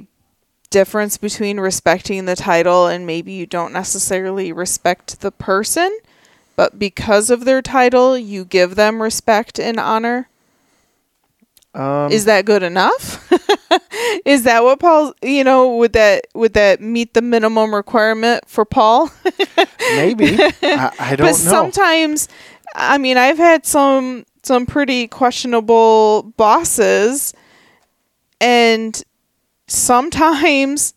[0.70, 5.96] difference between respecting the title and maybe you don't necessarily respect the person?
[6.56, 10.28] but because of their title, you give them respect and honor?
[11.74, 13.25] Um, is that good enough?
[14.24, 15.14] Is that what Paul?
[15.22, 19.10] You know, would that would that meet the minimum requirement for Paul?
[19.80, 21.26] Maybe I, I don't but know.
[21.26, 22.28] But sometimes,
[22.74, 27.34] I mean, I've had some some pretty questionable bosses,
[28.40, 29.02] and
[29.66, 30.94] sometimes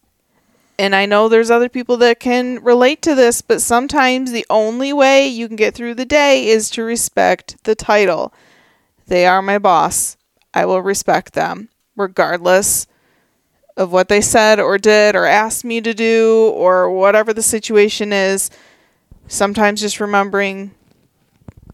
[0.77, 4.93] and I know there's other people that can relate to this, but sometimes the only
[4.93, 8.33] way you can get through the day is to respect the title.
[9.07, 10.15] They are my boss.
[10.53, 12.87] I will respect them regardless
[13.79, 18.11] of what they said or did or asked me to do or whatever the situation
[18.11, 18.51] is.
[19.29, 20.71] Sometimes just remembering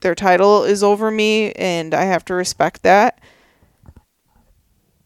[0.01, 3.19] their title is over me and I have to respect that.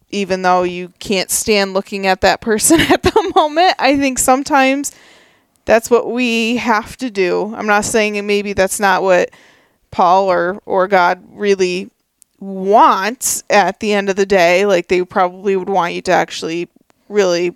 [0.09, 4.93] Even though you can't stand looking at that person at the moment, I think sometimes
[5.63, 7.55] that's what we have to do.
[7.55, 9.29] I'm not saying maybe that's not what
[9.89, 11.91] Paul or or God really
[12.39, 14.65] wants at the end of the day.
[14.65, 16.67] Like they probably would want you to actually
[17.09, 17.55] really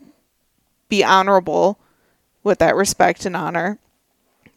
[0.89, 1.79] be honorable
[2.43, 3.79] with that respect and honor.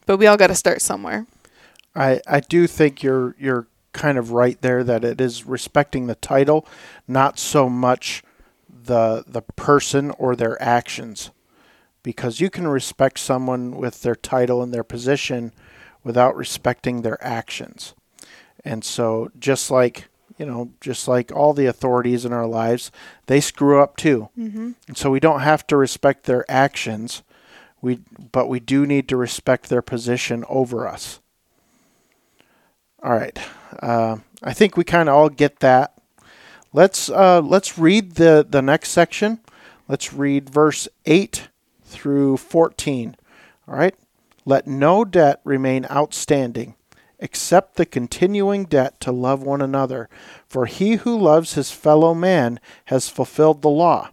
[0.05, 1.25] But we all got to start somewhere.
[1.95, 6.15] I I do think you're you're kind of right there that it is respecting the
[6.15, 6.65] title,
[7.07, 8.23] not so much
[8.69, 11.31] the the person or their actions.
[12.03, 15.51] Because you can respect someone with their title and their position
[16.03, 17.93] without respecting their actions.
[18.63, 22.91] And so just like you know, just like all the authorities in our lives,
[23.25, 24.29] they screw up too.
[24.37, 24.71] Mm-hmm.
[24.87, 27.23] And so we don't have to respect their actions,
[27.81, 27.99] we
[28.31, 31.19] but we do need to respect their position over us.
[33.03, 33.37] All right,
[33.81, 35.93] uh, I think we kind of all get that.
[36.73, 39.39] Let's uh, let's read the the next section.
[39.87, 41.49] Let's read verse eight
[41.83, 43.15] through fourteen.
[43.67, 43.95] All right.
[44.45, 46.75] Let no debt remain outstanding
[47.19, 50.09] except the continuing debt to love one another,
[50.47, 54.09] for he who loves his fellow man has fulfilled the law.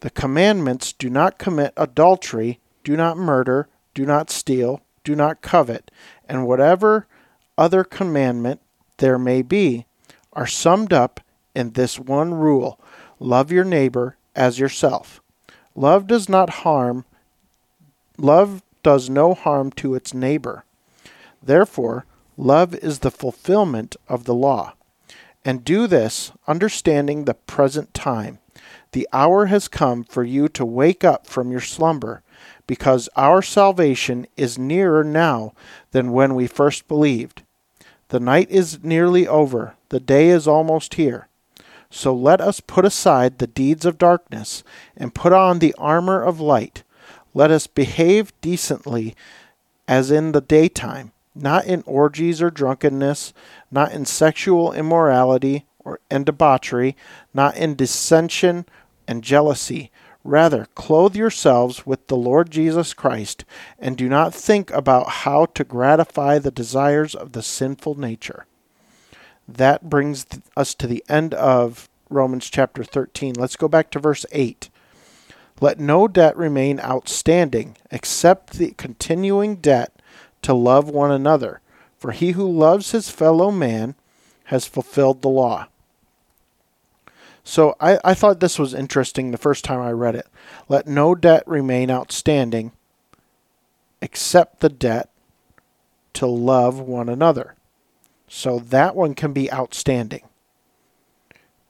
[0.00, 5.90] The commandments do not commit adultery, do not murder, do not steal, do not covet,
[6.28, 7.06] and whatever
[7.56, 8.60] other commandment
[8.98, 9.86] there may be
[10.32, 11.20] are summed up
[11.54, 12.80] in this one rule
[13.20, 15.20] love your neighbor as yourself.
[15.74, 17.04] Love does not harm,
[18.18, 20.64] love does no harm to its neighbor.
[21.44, 22.06] Therefore,
[22.38, 24.74] love is the fulfillment of the law.
[25.44, 28.38] And do this, understanding the present time.
[28.92, 32.22] The hour has come for you to wake up from your slumber,
[32.66, 35.52] because our salvation is nearer now
[35.90, 37.42] than when we first believed.
[38.08, 41.28] The night is nearly over, the day is almost here.
[41.90, 44.64] So let us put aside the deeds of darkness
[44.96, 46.84] and put on the armor of light.
[47.34, 49.14] Let us behave decently
[49.86, 53.32] as in the daytime not in orgies or drunkenness,
[53.70, 56.96] not in sexual immorality or and debauchery,
[57.32, 58.64] not in dissension
[59.06, 59.90] and jealousy.
[60.22, 63.44] Rather, clothe yourselves with the Lord Jesus Christ,
[63.78, 68.46] and do not think about how to gratify the desires of the sinful nature.
[69.46, 70.24] That brings
[70.56, 73.34] us to the end of Romans chapter 13.
[73.34, 74.70] Let's go back to verse 8.
[75.60, 79.92] Let no debt remain outstanding except the continuing debt
[80.44, 81.60] to love one another,
[81.98, 83.94] for he who loves his fellow man
[84.44, 85.66] has fulfilled the law.
[87.42, 90.26] So I, I thought this was interesting the first time I read it.
[90.68, 92.72] Let no debt remain outstanding
[94.00, 95.10] except the debt
[96.14, 97.54] to love one another.
[98.28, 100.22] So that one can be outstanding.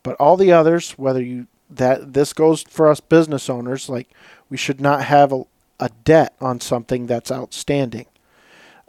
[0.02, 4.08] But all the others, whether you that this goes for us business owners, like
[4.48, 5.44] we should not have a,
[5.80, 8.06] a debt on something that's outstanding.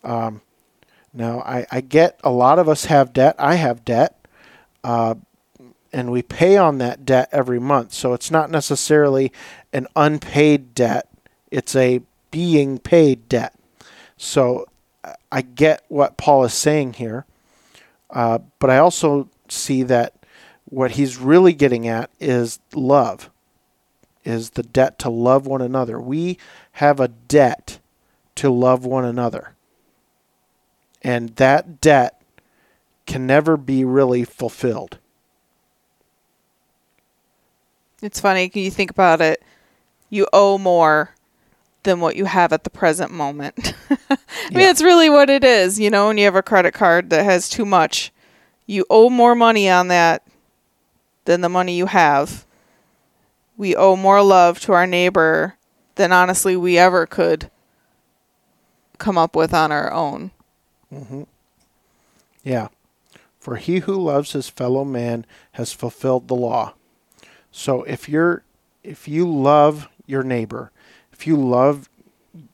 [0.06, 0.42] Um,
[1.14, 3.36] now, I, I get a lot of us have debt.
[3.38, 4.18] I have debt.
[4.84, 5.16] Uh,
[5.92, 7.94] and we pay on that debt every month.
[7.94, 9.32] So it's not necessarily
[9.72, 11.08] an unpaid debt,
[11.52, 13.54] it's a being paid debt.
[14.18, 14.68] So
[15.32, 17.26] I get what Paul is saying here.
[18.10, 20.14] Uh, but I also see that
[20.66, 23.30] what he's really getting at is love,
[24.26, 26.00] is the debt to love one another.
[26.00, 26.38] We
[26.74, 27.80] have a debt
[28.36, 29.55] to love one another.
[31.06, 32.20] And that debt
[33.06, 34.98] can never be really fulfilled.
[38.02, 39.44] It's funny, you think about it,
[40.10, 41.12] you owe more
[41.84, 43.76] than what you have at the present moment.
[44.10, 44.18] I
[44.50, 44.72] mean, yeah.
[44.72, 45.80] it's really what it is.
[45.80, 48.12] You know, when you have a credit card that has too much,
[48.66, 50.24] you owe more money on that
[51.26, 52.48] than the money you have.
[53.58, 55.56] We owe more love to our neighbor
[55.96, 57.52] than honestly we ever could
[58.98, 60.32] come up with on our own.
[60.94, 61.24] Mm-hmm.
[62.44, 62.68] Yeah.
[63.40, 66.74] For he who loves his fellow man has fulfilled the law.
[67.52, 68.44] So if you're
[68.84, 70.72] if you love your neighbor,
[71.12, 71.90] if you love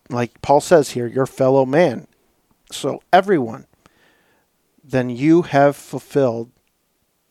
[0.10, 2.08] like Paul says here, your fellow man,
[2.72, 3.68] so everyone,
[4.84, 6.52] then you have fulfilled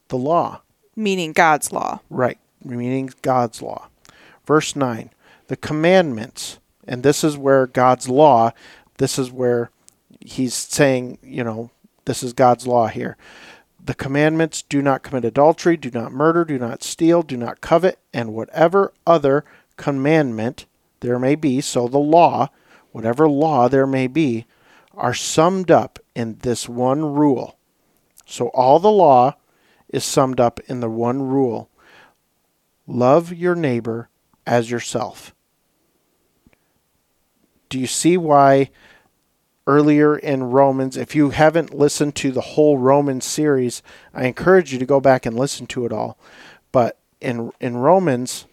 [0.08, 0.62] the law.
[0.96, 2.00] Meaning God's law.
[2.10, 2.38] Right.
[2.64, 3.88] Meaning God's law.
[4.46, 5.10] Verse 9.
[5.48, 8.52] The commandments, and this is where God's law,
[8.98, 9.70] this is where
[10.20, 11.70] he's saying, you know,
[12.04, 13.16] this is God's law here.
[13.82, 17.98] the commandments do not commit adultery, do not murder, do not steal, do not covet,
[18.12, 19.44] and whatever other
[19.76, 20.66] commandment
[21.00, 22.50] there may be, so the law,
[22.92, 24.46] whatever law there may be,
[24.94, 27.56] are summed up in this one rule.
[28.26, 29.36] So all the law
[29.88, 31.68] is summed up in the one rule
[32.86, 34.08] love your neighbor
[34.46, 35.32] as yourself.
[37.68, 38.70] Do you see why
[39.70, 44.80] earlier in Romans, if you haven't listened to the whole Romans series, I encourage you
[44.80, 46.18] to go back and listen to it all.
[46.72, 48.46] But in in Romans,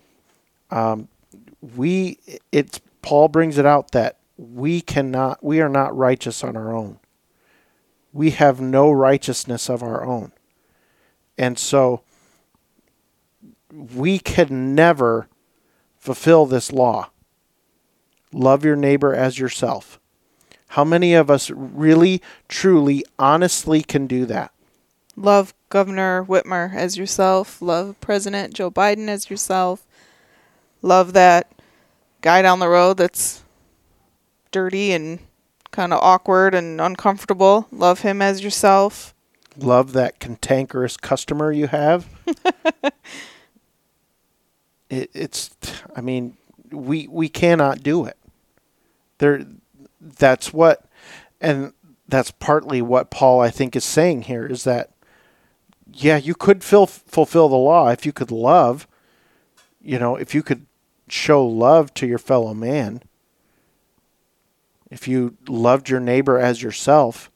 [0.70, 1.08] um,
[1.76, 2.20] we
[2.52, 7.00] it's Paul brings it out that we cannot we are not righteous on our own.
[8.14, 10.32] We have no righteousness of our own.
[11.38, 12.02] And so
[13.72, 15.28] we can never
[15.98, 17.10] fulfill this law.
[18.32, 20.00] Love your neighbor as yourself.
[20.68, 24.52] How many of us really, truly, honestly can do that?
[25.16, 27.62] Love Governor Whitmer as yourself.
[27.62, 29.86] Love President Joe Biden as yourself.
[30.82, 31.52] Love that
[32.22, 33.44] guy down the road that's
[34.52, 35.20] dirty and
[35.72, 37.68] kind of awkward and uncomfortable.
[37.72, 39.14] Love him as yourself.
[39.58, 42.08] Love that cantankerous customer you have.
[44.90, 45.50] it, it's,
[45.96, 46.38] I mean,
[46.72, 48.18] we we cannot do it.
[49.18, 49.46] There,
[50.00, 50.86] that's what,
[51.42, 51.74] and
[52.08, 54.92] that's partly what Paul I think is saying here is that,
[55.92, 58.88] yeah, you could fill, fulfill the law if you could love,
[59.82, 60.66] you know, if you could
[61.08, 63.02] show love to your fellow man,
[64.90, 67.32] if you loved your neighbor as yourself,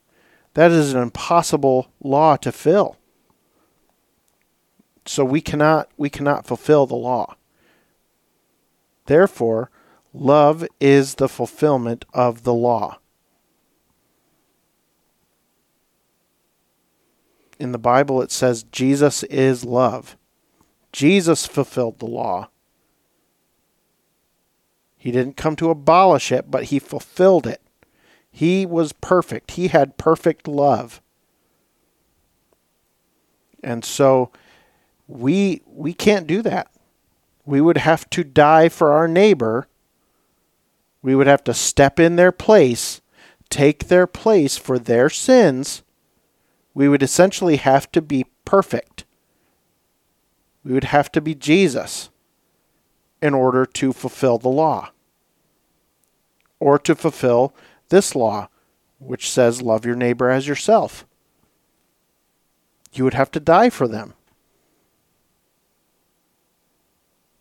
[0.54, 2.98] that is an impossible law to fill.
[5.06, 7.36] So we cannot we cannot fulfill the law.
[9.06, 9.71] Therefore,
[10.14, 13.00] love is the fulfillment of the law.
[17.60, 20.18] In the Bible it says Jesus is love.
[20.92, 22.50] Jesus fulfilled the law.
[24.98, 27.62] He didn't come to abolish it, but he fulfilled it.
[28.32, 29.52] He was perfect.
[29.52, 31.02] He had perfect love.
[33.64, 34.32] And so
[35.08, 36.72] we we can't do that.
[37.46, 39.68] We would have to die for our neighbor.
[41.02, 43.02] We would have to step in their place,
[43.50, 45.84] take their place for their sins.
[46.74, 49.04] We would essentially have to be perfect.
[50.64, 52.10] We would have to be Jesus
[53.22, 54.92] in order to fulfill the law
[56.60, 57.56] or to fulfill
[57.90, 58.48] this law,
[59.00, 61.06] which says, Love your neighbor as yourself.
[62.94, 64.14] You would have to die for them.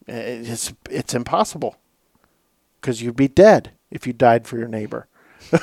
[0.06, 1.76] It's, it's impossible
[2.80, 5.06] because you'd be dead if you died for your neighbor.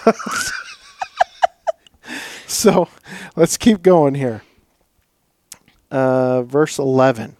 [2.48, 2.88] so
[3.36, 4.44] let's keep going here.
[5.90, 7.38] Uh, verse 11.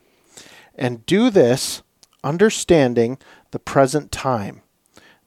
[0.76, 1.84] And do this
[2.24, 3.18] understanding
[3.52, 4.62] the present time.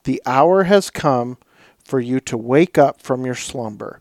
[0.05, 1.39] The hour has come
[1.85, 4.01] for you to wake up from your slumber,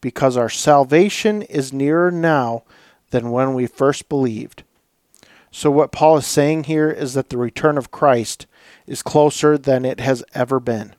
[0.00, 2.62] because our salvation is nearer now
[3.10, 4.62] than when we first believed.
[5.50, 8.46] So, what Paul is saying here is that the return of Christ
[8.86, 10.94] is closer than it has ever been.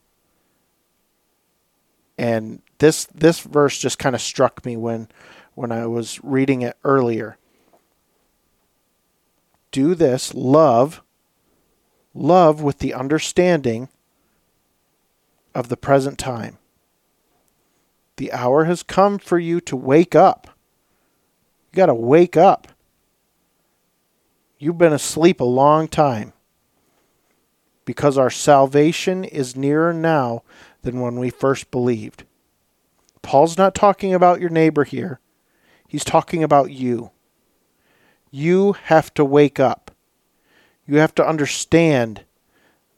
[2.17, 5.07] And this this verse just kind of struck me when
[5.53, 7.37] when I was reading it earlier.
[9.71, 11.01] Do this, love
[12.15, 13.89] love with the understanding
[15.53, 16.57] of the present time.
[18.17, 20.47] The hour has come for you to wake up.
[21.71, 22.69] You got to wake up.
[24.57, 26.31] You've been asleep a long time
[27.85, 30.43] because our salvation is nearer now
[30.81, 32.23] than when we first believed.
[33.21, 35.19] Paul's not talking about your neighbor here,
[35.87, 37.11] he's talking about you.
[38.31, 39.85] You have to wake up
[40.85, 42.25] you have to understand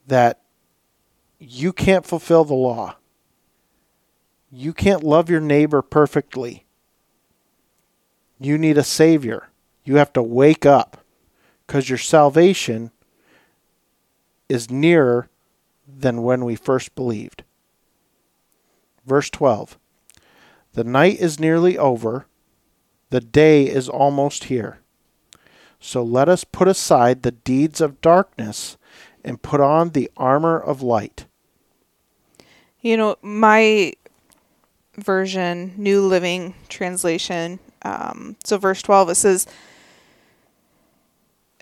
[0.06, 0.40] that
[1.38, 2.96] you can't fulfill the law.
[4.50, 6.66] You can't love your neighbor perfectly.
[8.38, 9.48] You need a Savior.
[9.84, 11.04] You have to wake up
[11.66, 12.90] because your salvation
[14.48, 15.28] is nearer
[15.86, 17.44] than when we first believed.
[19.06, 19.78] Verse 12
[20.72, 22.26] The night is nearly over,
[23.10, 24.80] the day is almost here.
[25.80, 28.76] So let us put aside the deeds of darkness
[29.24, 31.26] and put on the armor of light.
[32.80, 33.92] You know, my
[34.96, 39.46] version, New Living Translation, um, so verse 12, it says,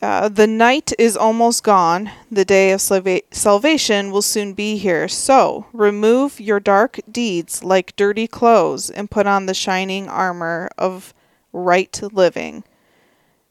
[0.03, 2.11] uh, the night is almost gone.
[2.30, 5.09] The day of salva- salvation will soon be here.
[5.09, 11.14] So remove your dark deeds like dirty clothes and put on the shining armor of
[11.53, 12.64] right living.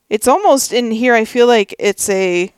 [0.08, 2.54] It's almost in here, I feel like it's a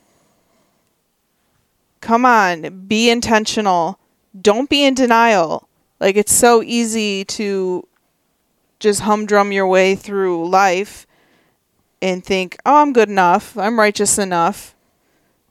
[2.01, 3.99] come on, be intentional.
[4.39, 5.67] Don't be in denial.
[6.01, 7.87] Like it's so easy to
[8.79, 11.06] just humdrum your way through life
[12.01, 13.57] and think, "Oh, I'm good enough.
[13.57, 14.75] I'm righteous enough.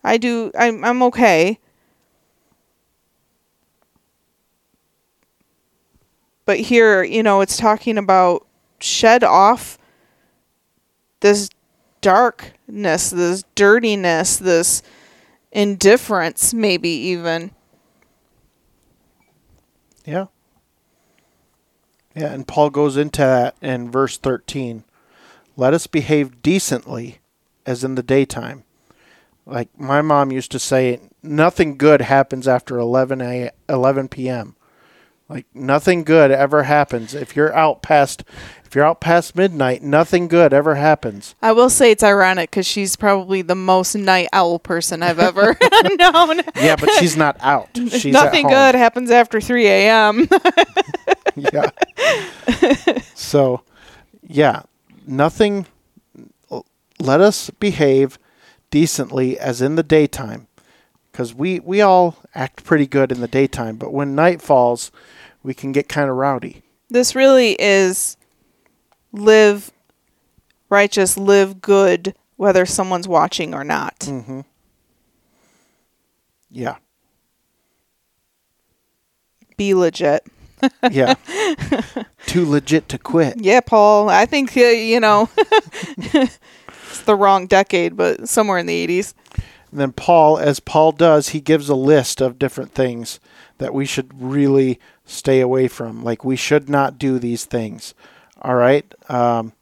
[0.04, 1.58] I do I'm I'm okay."
[6.44, 8.46] But here, you know, it's talking about
[8.78, 9.78] shed off
[11.20, 11.50] this
[12.00, 14.82] darkness, this dirtiness, this
[15.50, 17.50] indifference, maybe even.
[20.04, 20.26] Yeah.
[22.14, 24.84] Yeah, and Paul goes into that in verse 13.
[25.56, 27.18] Let us behave decently
[27.64, 28.64] as in the daytime.
[29.44, 34.56] Like my mom used to say, nothing good happens after 11 a, 11 p.m.
[35.28, 38.22] Like nothing good ever happens if you're out past
[38.64, 39.82] if you're out past midnight.
[39.82, 41.34] Nothing good ever happens.
[41.42, 45.56] I will say it's ironic because she's probably the most night owl person I've ever
[45.98, 46.42] known.
[46.54, 47.68] Yeah, but she's not out.
[47.90, 50.28] She's Nothing good happens after 3 a.m.
[51.36, 51.70] yeah.
[53.14, 53.62] so,
[54.22, 54.62] yeah,
[55.06, 55.66] nothing.
[56.98, 58.18] Let us behave
[58.70, 60.46] decently as in the daytime,
[61.12, 64.90] because we we all act pretty good in the daytime, but when night falls,
[65.42, 66.62] we can get kind of rowdy.
[66.90, 68.16] this really is
[69.12, 69.70] live
[70.68, 73.98] righteous, live good, whether someone's watching or not.
[74.00, 74.40] Mm-hmm.
[76.50, 76.76] Yeah,
[79.56, 80.26] Be legit.
[80.90, 81.14] Yeah.
[82.26, 83.40] Too legit to quit.
[83.40, 84.08] Yeah, Paul.
[84.08, 86.38] I think, uh, you know, it's
[87.04, 89.14] the wrong decade, but somewhere in the 80s.
[89.70, 93.20] And then Paul, as Paul does, he gives a list of different things
[93.58, 96.02] that we should really stay away from.
[96.02, 97.94] Like we should not do these things.
[98.42, 98.92] All right.
[99.08, 99.52] Um,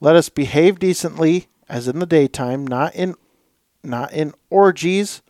[0.00, 3.14] let us behave decently as in the daytime, not in
[3.84, 5.22] not in orgies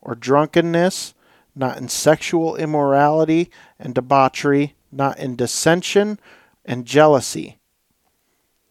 [0.00, 1.14] or drunkenness,
[1.54, 3.50] not in sexual immorality
[3.80, 6.20] and debauchery, not in dissension
[6.64, 7.58] and jealousy.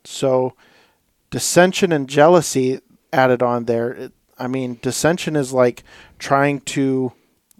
[0.05, 0.53] So,
[1.31, 2.79] dissension and jealousy
[3.11, 4.11] added on there.
[4.37, 5.83] I mean, dissension is like
[6.19, 7.11] trying to.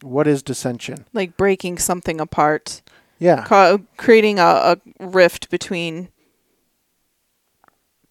[0.02, 1.04] What is dissension?
[1.12, 2.82] Like breaking something apart,
[3.20, 3.44] Yeah.
[3.44, 6.08] ca- creating a, a rift between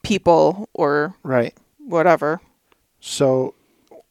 [0.03, 1.55] people or Right.
[1.79, 2.41] whatever.
[3.01, 3.55] So,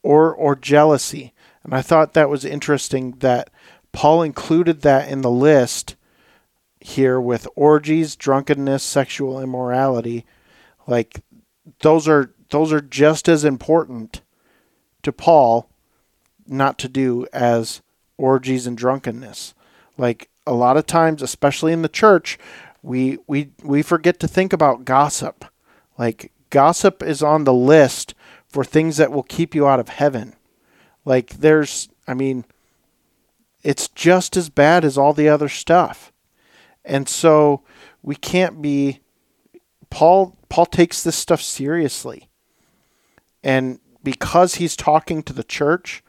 [0.02, 3.50] or or jealousy, and I thought that was interesting that
[3.98, 5.96] Paul included that in the list
[6.78, 10.24] here with orgies, drunkenness, sexual immorality.
[10.86, 11.20] Like
[11.80, 14.20] those are those are just as important
[15.02, 15.68] to Paul
[16.46, 17.82] not to do as
[18.16, 19.54] orgies and drunkenness.
[19.96, 22.38] Like a lot of times, especially in the church,
[22.84, 25.44] we we we forget to think about gossip.
[25.98, 28.14] Like gossip is on the list
[28.48, 30.36] for things that will keep you out of heaven.
[31.04, 32.44] Like there's I mean
[33.68, 36.10] it's just as bad as all the other stuff.
[36.86, 37.64] And so
[38.02, 39.00] we can't be
[39.90, 42.30] Paul Paul takes this stuff seriously.
[43.44, 46.02] And because he's talking to the church,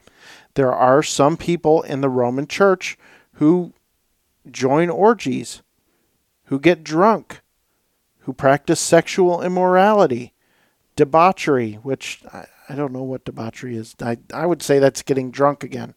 [0.53, 2.97] there are some people in the Roman church
[3.33, 3.73] who
[4.49, 5.61] join orgies,
[6.45, 7.41] who get drunk,
[8.19, 10.31] who practice sexual immorality,
[10.95, 13.97] debauchery, which I, I don't know what debauchery is.
[14.01, 15.93] I, I would say that's getting drunk again.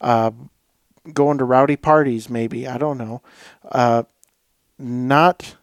[0.00, 0.32] Uh,
[1.12, 2.66] going to rowdy parties, maybe.
[2.66, 3.22] I don't know.
[3.70, 4.04] Uh,
[4.78, 5.56] not,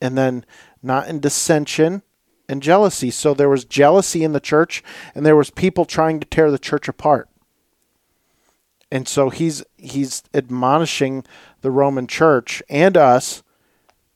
[0.00, 0.44] and then
[0.82, 2.02] not in dissension
[2.48, 3.10] and jealousy.
[3.10, 4.82] So there was jealousy in the church,
[5.14, 7.28] and there was people trying to tear the church apart.
[8.90, 11.24] And so he's he's admonishing
[11.62, 13.42] the Roman church and us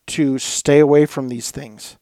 [0.09, 1.97] to stay away from these things.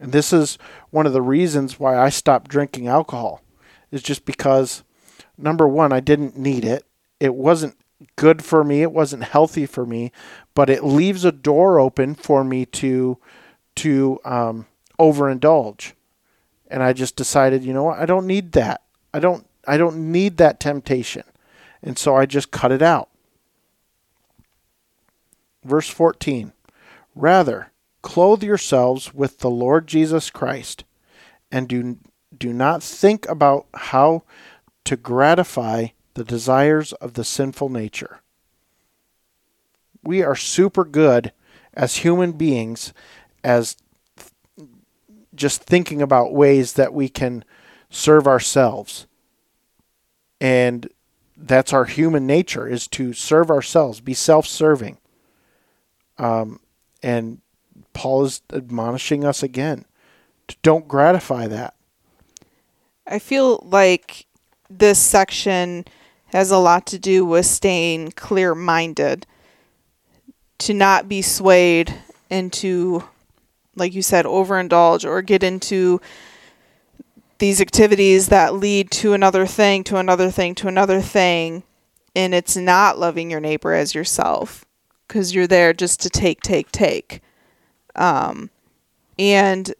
[0.00, 0.58] And this is
[0.90, 3.42] one of the reasons why I stopped drinking alcohol.
[3.92, 4.82] Is just because
[5.36, 6.84] number 1 I didn't need it.
[7.20, 7.76] It wasn't
[8.16, 10.10] good for me, it wasn't healthy for me,
[10.54, 13.18] but it leaves a door open for me to
[13.76, 14.66] to um
[14.98, 15.92] overindulge.
[16.68, 17.98] And I just decided, you know what?
[17.98, 18.82] I don't need that.
[19.12, 21.24] I don't I don't need that temptation.
[21.82, 23.08] And so I just cut it out.
[25.64, 26.52] Verse 14.
[27.14, 27.70] Rather,
[28.02, 30.84] clothe yourselves with the Lord Jesus Christ
[31.50, 31.98] and do
[32.36, 34.22] do not think about how
[34.84, 35.88] to gratify
[36.20, 38.20] the desires of the sinful nature.
[40.04, 41.32] We are super good
[41.72, 42.92] as human beings
[43.42, 43.78] as
[45.34, 47.42] just thinking about ways that we can
[47.88, 49.06] serve ourselves.
[50.42, 50.90] And
[51.38, 54.98] that's our human nature is to serve ourselves, be self-serving.
[56.18, 56.60] Um,
[57.02, 57.40] and
[57.94, 59.86] Paul is admonishing us again.
[60.62, 61.72] Don't gratify that.
[63.06, 64.26] I feel like
[64.68, 65.86] this section
[66.32, 69.26] has a lot to do with staying clear minded,
[70.58, 71.94] to not be swayed
[72.28, 73.04] into,
[73.74, 76.00] like you said, overindulge or get into
[77.38, 81.62] these activities that lead to another thing, to another thing, to another thing.
[82.14, 84.64] And it's not loving your neighbor as yourself
[85.08, 87.22] because you're there just to take, take, take.
[87.96, 88.50] Um,
[89.18, 89.72] and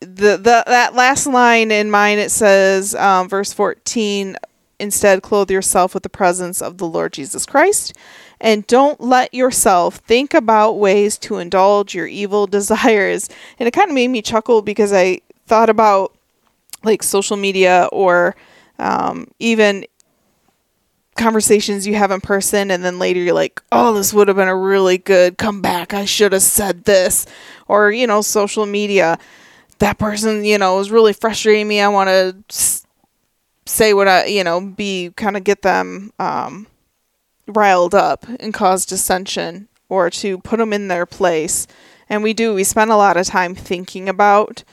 [0.00, 4.36] the, the that last line in mine it says um, verse 14
[4.80, 7.94] instead clothe yourself with the presence of the lord jesus christ
[8.40, 13.28] and don't let yourself think about ways to indulge your evil desires.
[13.58, 16.14] And it kind of made me chuckle because i thought about
[16.84, 18.36] like social media or
[18.78, 19.84] um, even
[21.16, 24.46] conversations you have in person and then later you're like oh this would have been
[24.46, 25.92] a really good comeback.
[25.92, 27.26] I should have said this.
[27.66, 29.18] Or you know social media.
[29.78, 31.80] That person you know is really frustrating me.
[31.80, 32.86] I want to
[33.68, 36.66] say what i you know be kind of get them um,
[37.46, 41.66] riled up and cause dissension or to put them in their place
[42.08, 44.64] and we do we spend a lot of time thinking about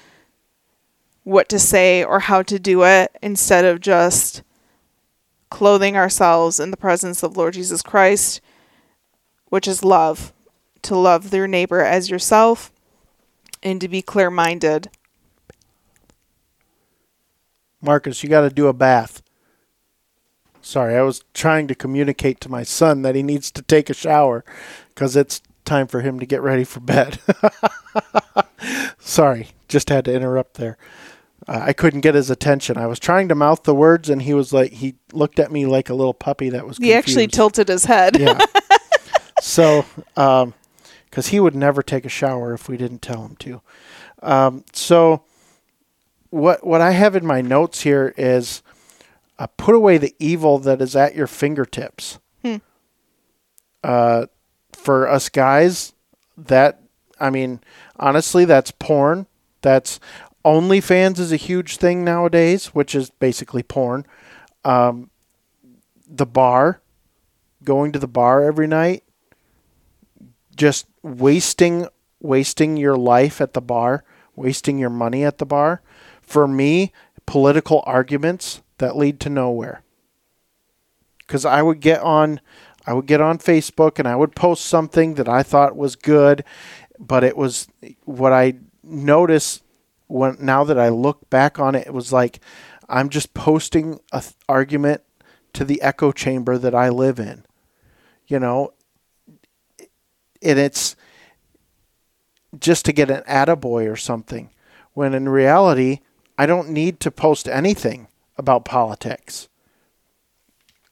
[1.24, 4.44] what to say or how to do it instead of just
[5.50, 8.42] clothing ourselves in the presence of Lord Jesus Christ,
[9.46, 10.34] which is love,
[10.84, 12.72] to love their neighbor as yourself,
[13.64, 14.90] and to be clear minded.
[17.86, 19.22] Marcus, you got to do a bath.
[20.62, 23.94] Sorry, I was trying to communicate to my son that he needs to take a
[23.94, 24.44] shower
[24.90, 27.20] because it's time for him to get ready for bed.
[29.00, 30.78] Sorry, just had to interrupt there.
[31.48, 32.78] Uh, I couldn't get his attention.
[32.78, 35.68] I was trying to mouth the words, and he was like, he looked at me
[35.68, 36.78] like a little puppy that was.
[36.78, 38.20] He actually tilted his head.
[38.20, 38.40] Yeah.
[39.42, 39.86] so,
[40.18, 40.56] um,
[41.10, 43.62] because he would never take a shower if we didn't tell him to.
[44.24, 45.24] Um, so,
[46.36, 48.62] what what I have in my notes here is,
[49.40, 52.20] uh, put away the evil that is at your fingertips.
[52.44, 52.58] Hmm.
[53.82, 54.26] Uh,
[54.74, 55.94] for us guys,
[56.38, 56.82] that
[57.22, 57.62] I mean,
[57.98, 59.28] honestly, that's porn.
[59.62, 60.02] That's
[60.44, 64.06] OnlyFans is a huge thing nowadays, which is basically porn.
[64.66, 65.10] Um,
[66.06, 66.82] the bar,
[67.64, 69.04] going to the bar every night,
[70.54, 71.88] just wasting
[72.20, 74.04] wasting your life at the bar,
[74.36, 75.82] wasting your money at the bar.
[76.26, 76.92] For me,
[77.26, 79.84] political arguments that lead to nowhere.
[81.28, 82.40] Cuz I would get on
[82.88, 86.44] I would get on Facebook and I would post something that I thought was good,
[87.00, 87.68] but it was
[88.04, 89.64] what I noticed
[90.08, 92.40] when now that I look back on it, it was like
[92.88, 95.02] I'm just posting a th- argument
[95.54, 97.44] to the echo chamber that I live in.
[98.28, 98.74] You know,
[100.42, 100.96] and it's
[102.60, 104.50] just to get an attaboy or something.
[104.94, 106.00] When in reality,
[106.38, 108.08] I don't need to post anything
[108.38, 109.48] about politics.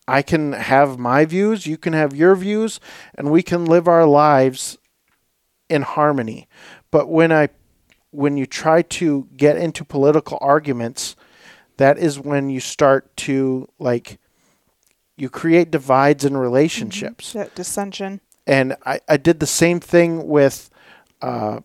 [0.08, 2.80] I can have my views, you can have your views,
[3.16, 4.78] and we can live our lives
[5.70, 6.48] in harmony.
[6.92, 7.50] But when I
[8.12, 11.16] when you try to get into political arguments,
[11.78, 14.20] that is when you start to like
[15.16, 17.34] you create divides in relationships.
[17.34, 18.22] That dissension.
[18.46, 20.70] And I, I did the same thing with
[21.22, 21.62] uh,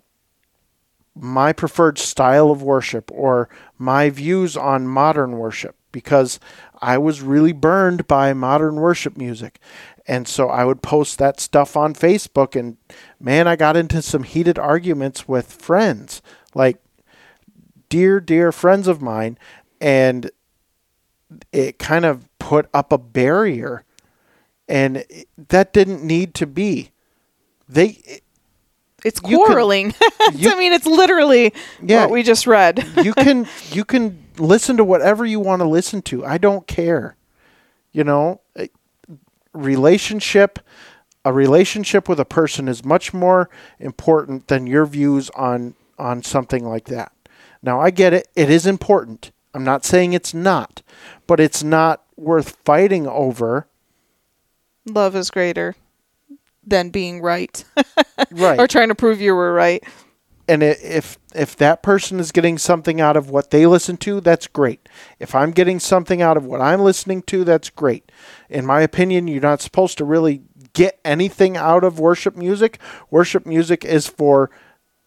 [1.20, 6.38] my preferred style of worship or my views on modern worship because
[6.80, 9.58] I was really burned by modern worship music.
[10.06, 12.78] And so I would post that stuff on Facebook, and
[13.20, 16.22] man, I got into some heated arguments with friends,
[16.54, 16.78] like
[17.90, 19.38] dear, dear friends of mine.
[19.82, 20.30] And
[21.52, 23.84] it kind of put up a barrier,
[24.66, 25.04] and
[25.36, 26.90] that didn't need to be.
[27.68, 28.22] They
[29.05, 29.94] It's quarreling.
[30.34, 32.03] you- I mean, it's literally Yeah.
[32.03, 32.84] what we just read.
[33.03, 36.24] you can you can listen to whatever you want to listen to.
[36.24, 37.16] I don't care.
[37.92, 38.68] You know, a
[39.53, 40.59] relationship
[41.24, 46.64] a relationship with a person is much more important than your views on on something
[46.64, 47.12] like that.
[47.61, 48.28] Now, I get it.
[48.36, 49.32] It is important.
[49.53, 50.80] I'm not saying it's not,
[51.26, 53.66] but it's not worth fighting over.
[54.86, 55.74] Love is greater
[56.68, 57.64] than being right
[58.30, 58.58] Right.
[58.58, 59.82] or trying to prove you were right.
[60.48, 64.46] and if if that person is getting something out of what they listen to, that's
[64.46, 64.88] great.
[65.20, 68.10] If I'm getting something out of what I'm listening to, that's great.
[68.48, 70.42] In my opinion, you're not supposed to really
[70.72, 72.78] get anything out of worship music.
[73.10, 74.50] Worship music is for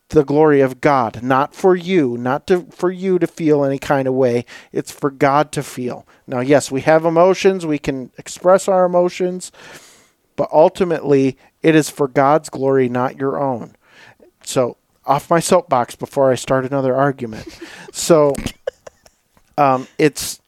[0.10, 4.08] the glory of God, not for you, not to for you to feel any kind
[4.08, 4.46] of way.
[4.72, 6.06] It's for God to feel.
[6.28, 9.52] Now, yes, we have emotions, we can express our emotions,
[10.36, 13.76] but ultimately it is for God's glory, not your own.
[14.44, 17.48] So off my soapbox before I start another argument.
[17.92, 18.34] so
[19.58, 20.42] um, it's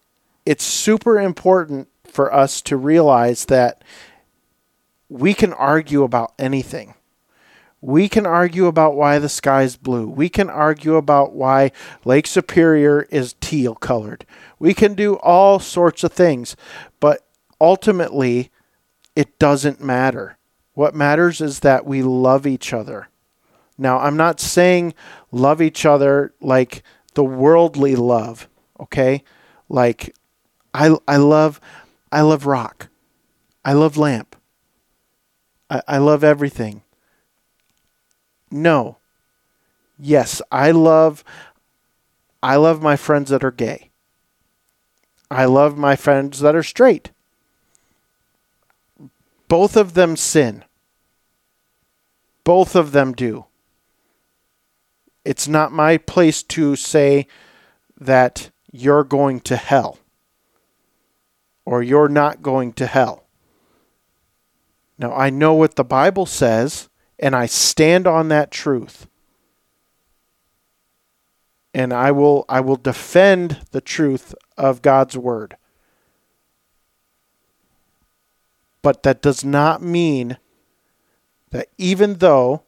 [0.45, 3.83] it's super important for us to realize that
[5.09, 6.95] we can argue about anything.
[7.81, 10.07] We can argue about why the sky's blue.
[10.07, 11.71] We can argue about why
[12.05, 14.25] Lake Superior is teal colored.
[14.57, 16.55] We can do all sorts of things,
[16.99, 17.25] but
[17.59, 18.51] ultimately,
[19.15, 20.37] it doesn't matter.
[20.73, 23.09] What matters is that we love each other.
[23.77, 24.93] Now, I'm not saying
[25.31, 26.83] love each other like
[27.13, 28.47] the worldly love,
[28.79, 29.23] okay?
[29.69, 30.15] Like
[30.73, 31.59] I I love
[32.11, 32.89] I love rock.
[33.65, 34.35] I love lamp.
[35.69, 36.83] I, I love everything.
[38.51, 38.97] No.
[39.97, 41.23] Yes, I love
[42.41, 43.91] I love my friends that are gay.
[45.31, 47.11] I love my friends that are straight.
[49.53, 50.63] Both of them sin.
[52.43, 53.45] Both of them do.
[55.23, 57.27] It's not my place to say
[57.99, 59.99] that you're going to hell
[61.65, 63.27] or you're not going to hell.
[64.97, 66.89] Now, I know what the Bible says,
[67.19, 69.05] and I stand on that truth.
[71.75, 75.57] And I will I will defend the truth of God's word.
[78.83, 80.37] But that does not mean
[81.49, 82.61] that even though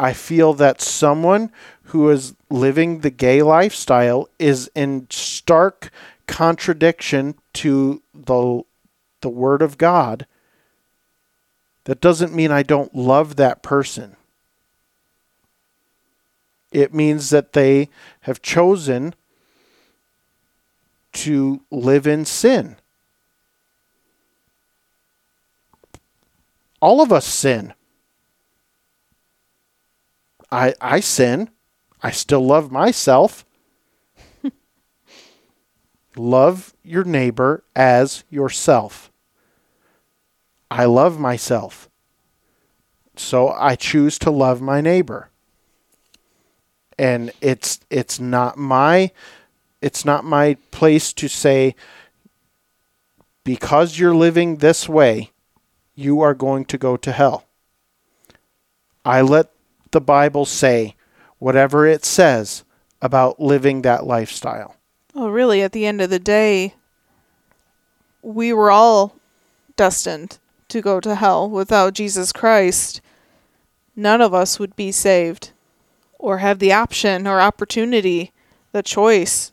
[0.00, 1.52] I feel that someone
[1.84, 5.90] who is living the gay lifestyle is in stark
[6.26, 8.62] contradiction to the
[9.20, 10.26] the word of God,
[11.84, 14.16] that doesn't mean I don't love that person.
[16.70, 17.88] It means that they
[18.22, 19.14] have chosen
[21.14, 22.76] to live in sin.
[26.80, 27.74] All of us sin.
[30.50, 31.50] I I sin.
[32.02, 33.44] I still love myself.
[36.16, 39.10] love your neighbor as yourself.
[40.70, 41.88] I love myself.
[43.16, 45.30] So I choose to love my neighbor.
[46.98, 49.10] And it's it's not my
[49.80, 51.74] it's not my place to say
[53.44, 55.30] because you're living this way,
[55.98, 57.44] you are going to go to hell.
[59.04, 59.50] I let
[59.90, 60.94] the Bible say
[61.40, 62.62] whatever it says
[63.02, 64.76] about living that lifestyle.
[65.12, 66.74] Well, really, at the end of the day,
[68.22, 69.16] we were all
[69.74, 70.38] destined
[70.68, 71.50] to go to hell.
[71.50, 73.00] Without Jesus Christ,
[73.96, 75.50] none of us would be saved
[76.16, 78.30] or have the option or opportunity,
[78.70, 79.50] the choice.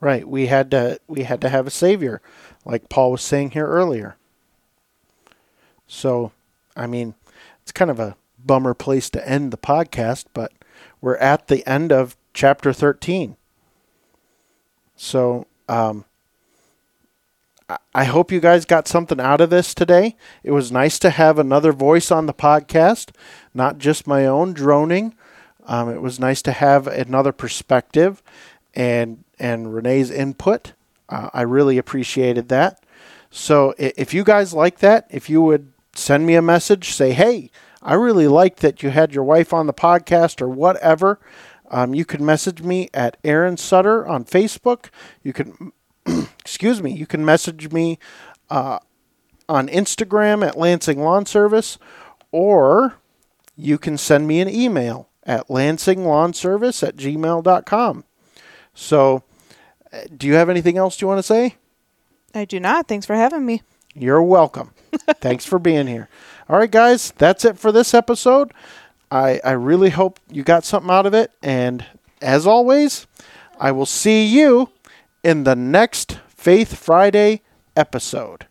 [0.00, 0.26] Right.
[0.26, 2.22] We had to we had to have a savior,
[2.68, 4.16] like Paul was saying here earlier.
[5.88, 6.30] So
[6.76, 7.14] I mean,
[7.62, 10.52] it's kind of a bummer place to end the podcast, but
[11.00, 13.36] we're at the end of chapter 13.
[14.96, 16.04] So, um,
[17.94, 20.16] I hope you guys got something out of this today.
[20.42, 23.10] It was nice to have another voice on the podcast,
[23.52, 25.14] not just my own droning.
[25.66, 28.22] Um, it was nice to have another perspective
[28.74, 30.72] and and Renee's input.
[31.08, 32.82] Uh, I really appreciated that.
[33.30, 37.50] So if you guys like that, if you would send me a message, say, hey,
[37.82, 41.20] I really liked that you had your wife on the podcast or whatever.
[41.70, 44.86] Um, you can message me at Aaron Sutter on Facebook.
[45.22, 45.72] You can,
[46.40, 47.98] excuse me, you can message me
[48.48, 48.78] uh,
[49.48, 51.78] on Instagram at Lansing Lawn Service,
[52.32, 52.94] or
[53.56, 58.04] you can send me an email at lansinglawnservice at gmail.com.
[58.74, 59.22] So,
[60.16, 61.56] do you have anything else you want to say?
[62.34, 62.88] I do not.
[62.88, 63.62] Thanks for having me.
[63.94, 64.72] You're welcome.
[65.20, 66.08] Thanks for being here.
[66.48, 68.52] All right, guys, that's it for this episode.
[69.10, 71.30] I, I really hope you got something out of it.
[71.42, 71.84] And
[72.20, 73.06] as always,
[73.58, 74.70] I will see you
[75.24, 77.42] in the next Faith Friday
[77.76, 78.47] episode.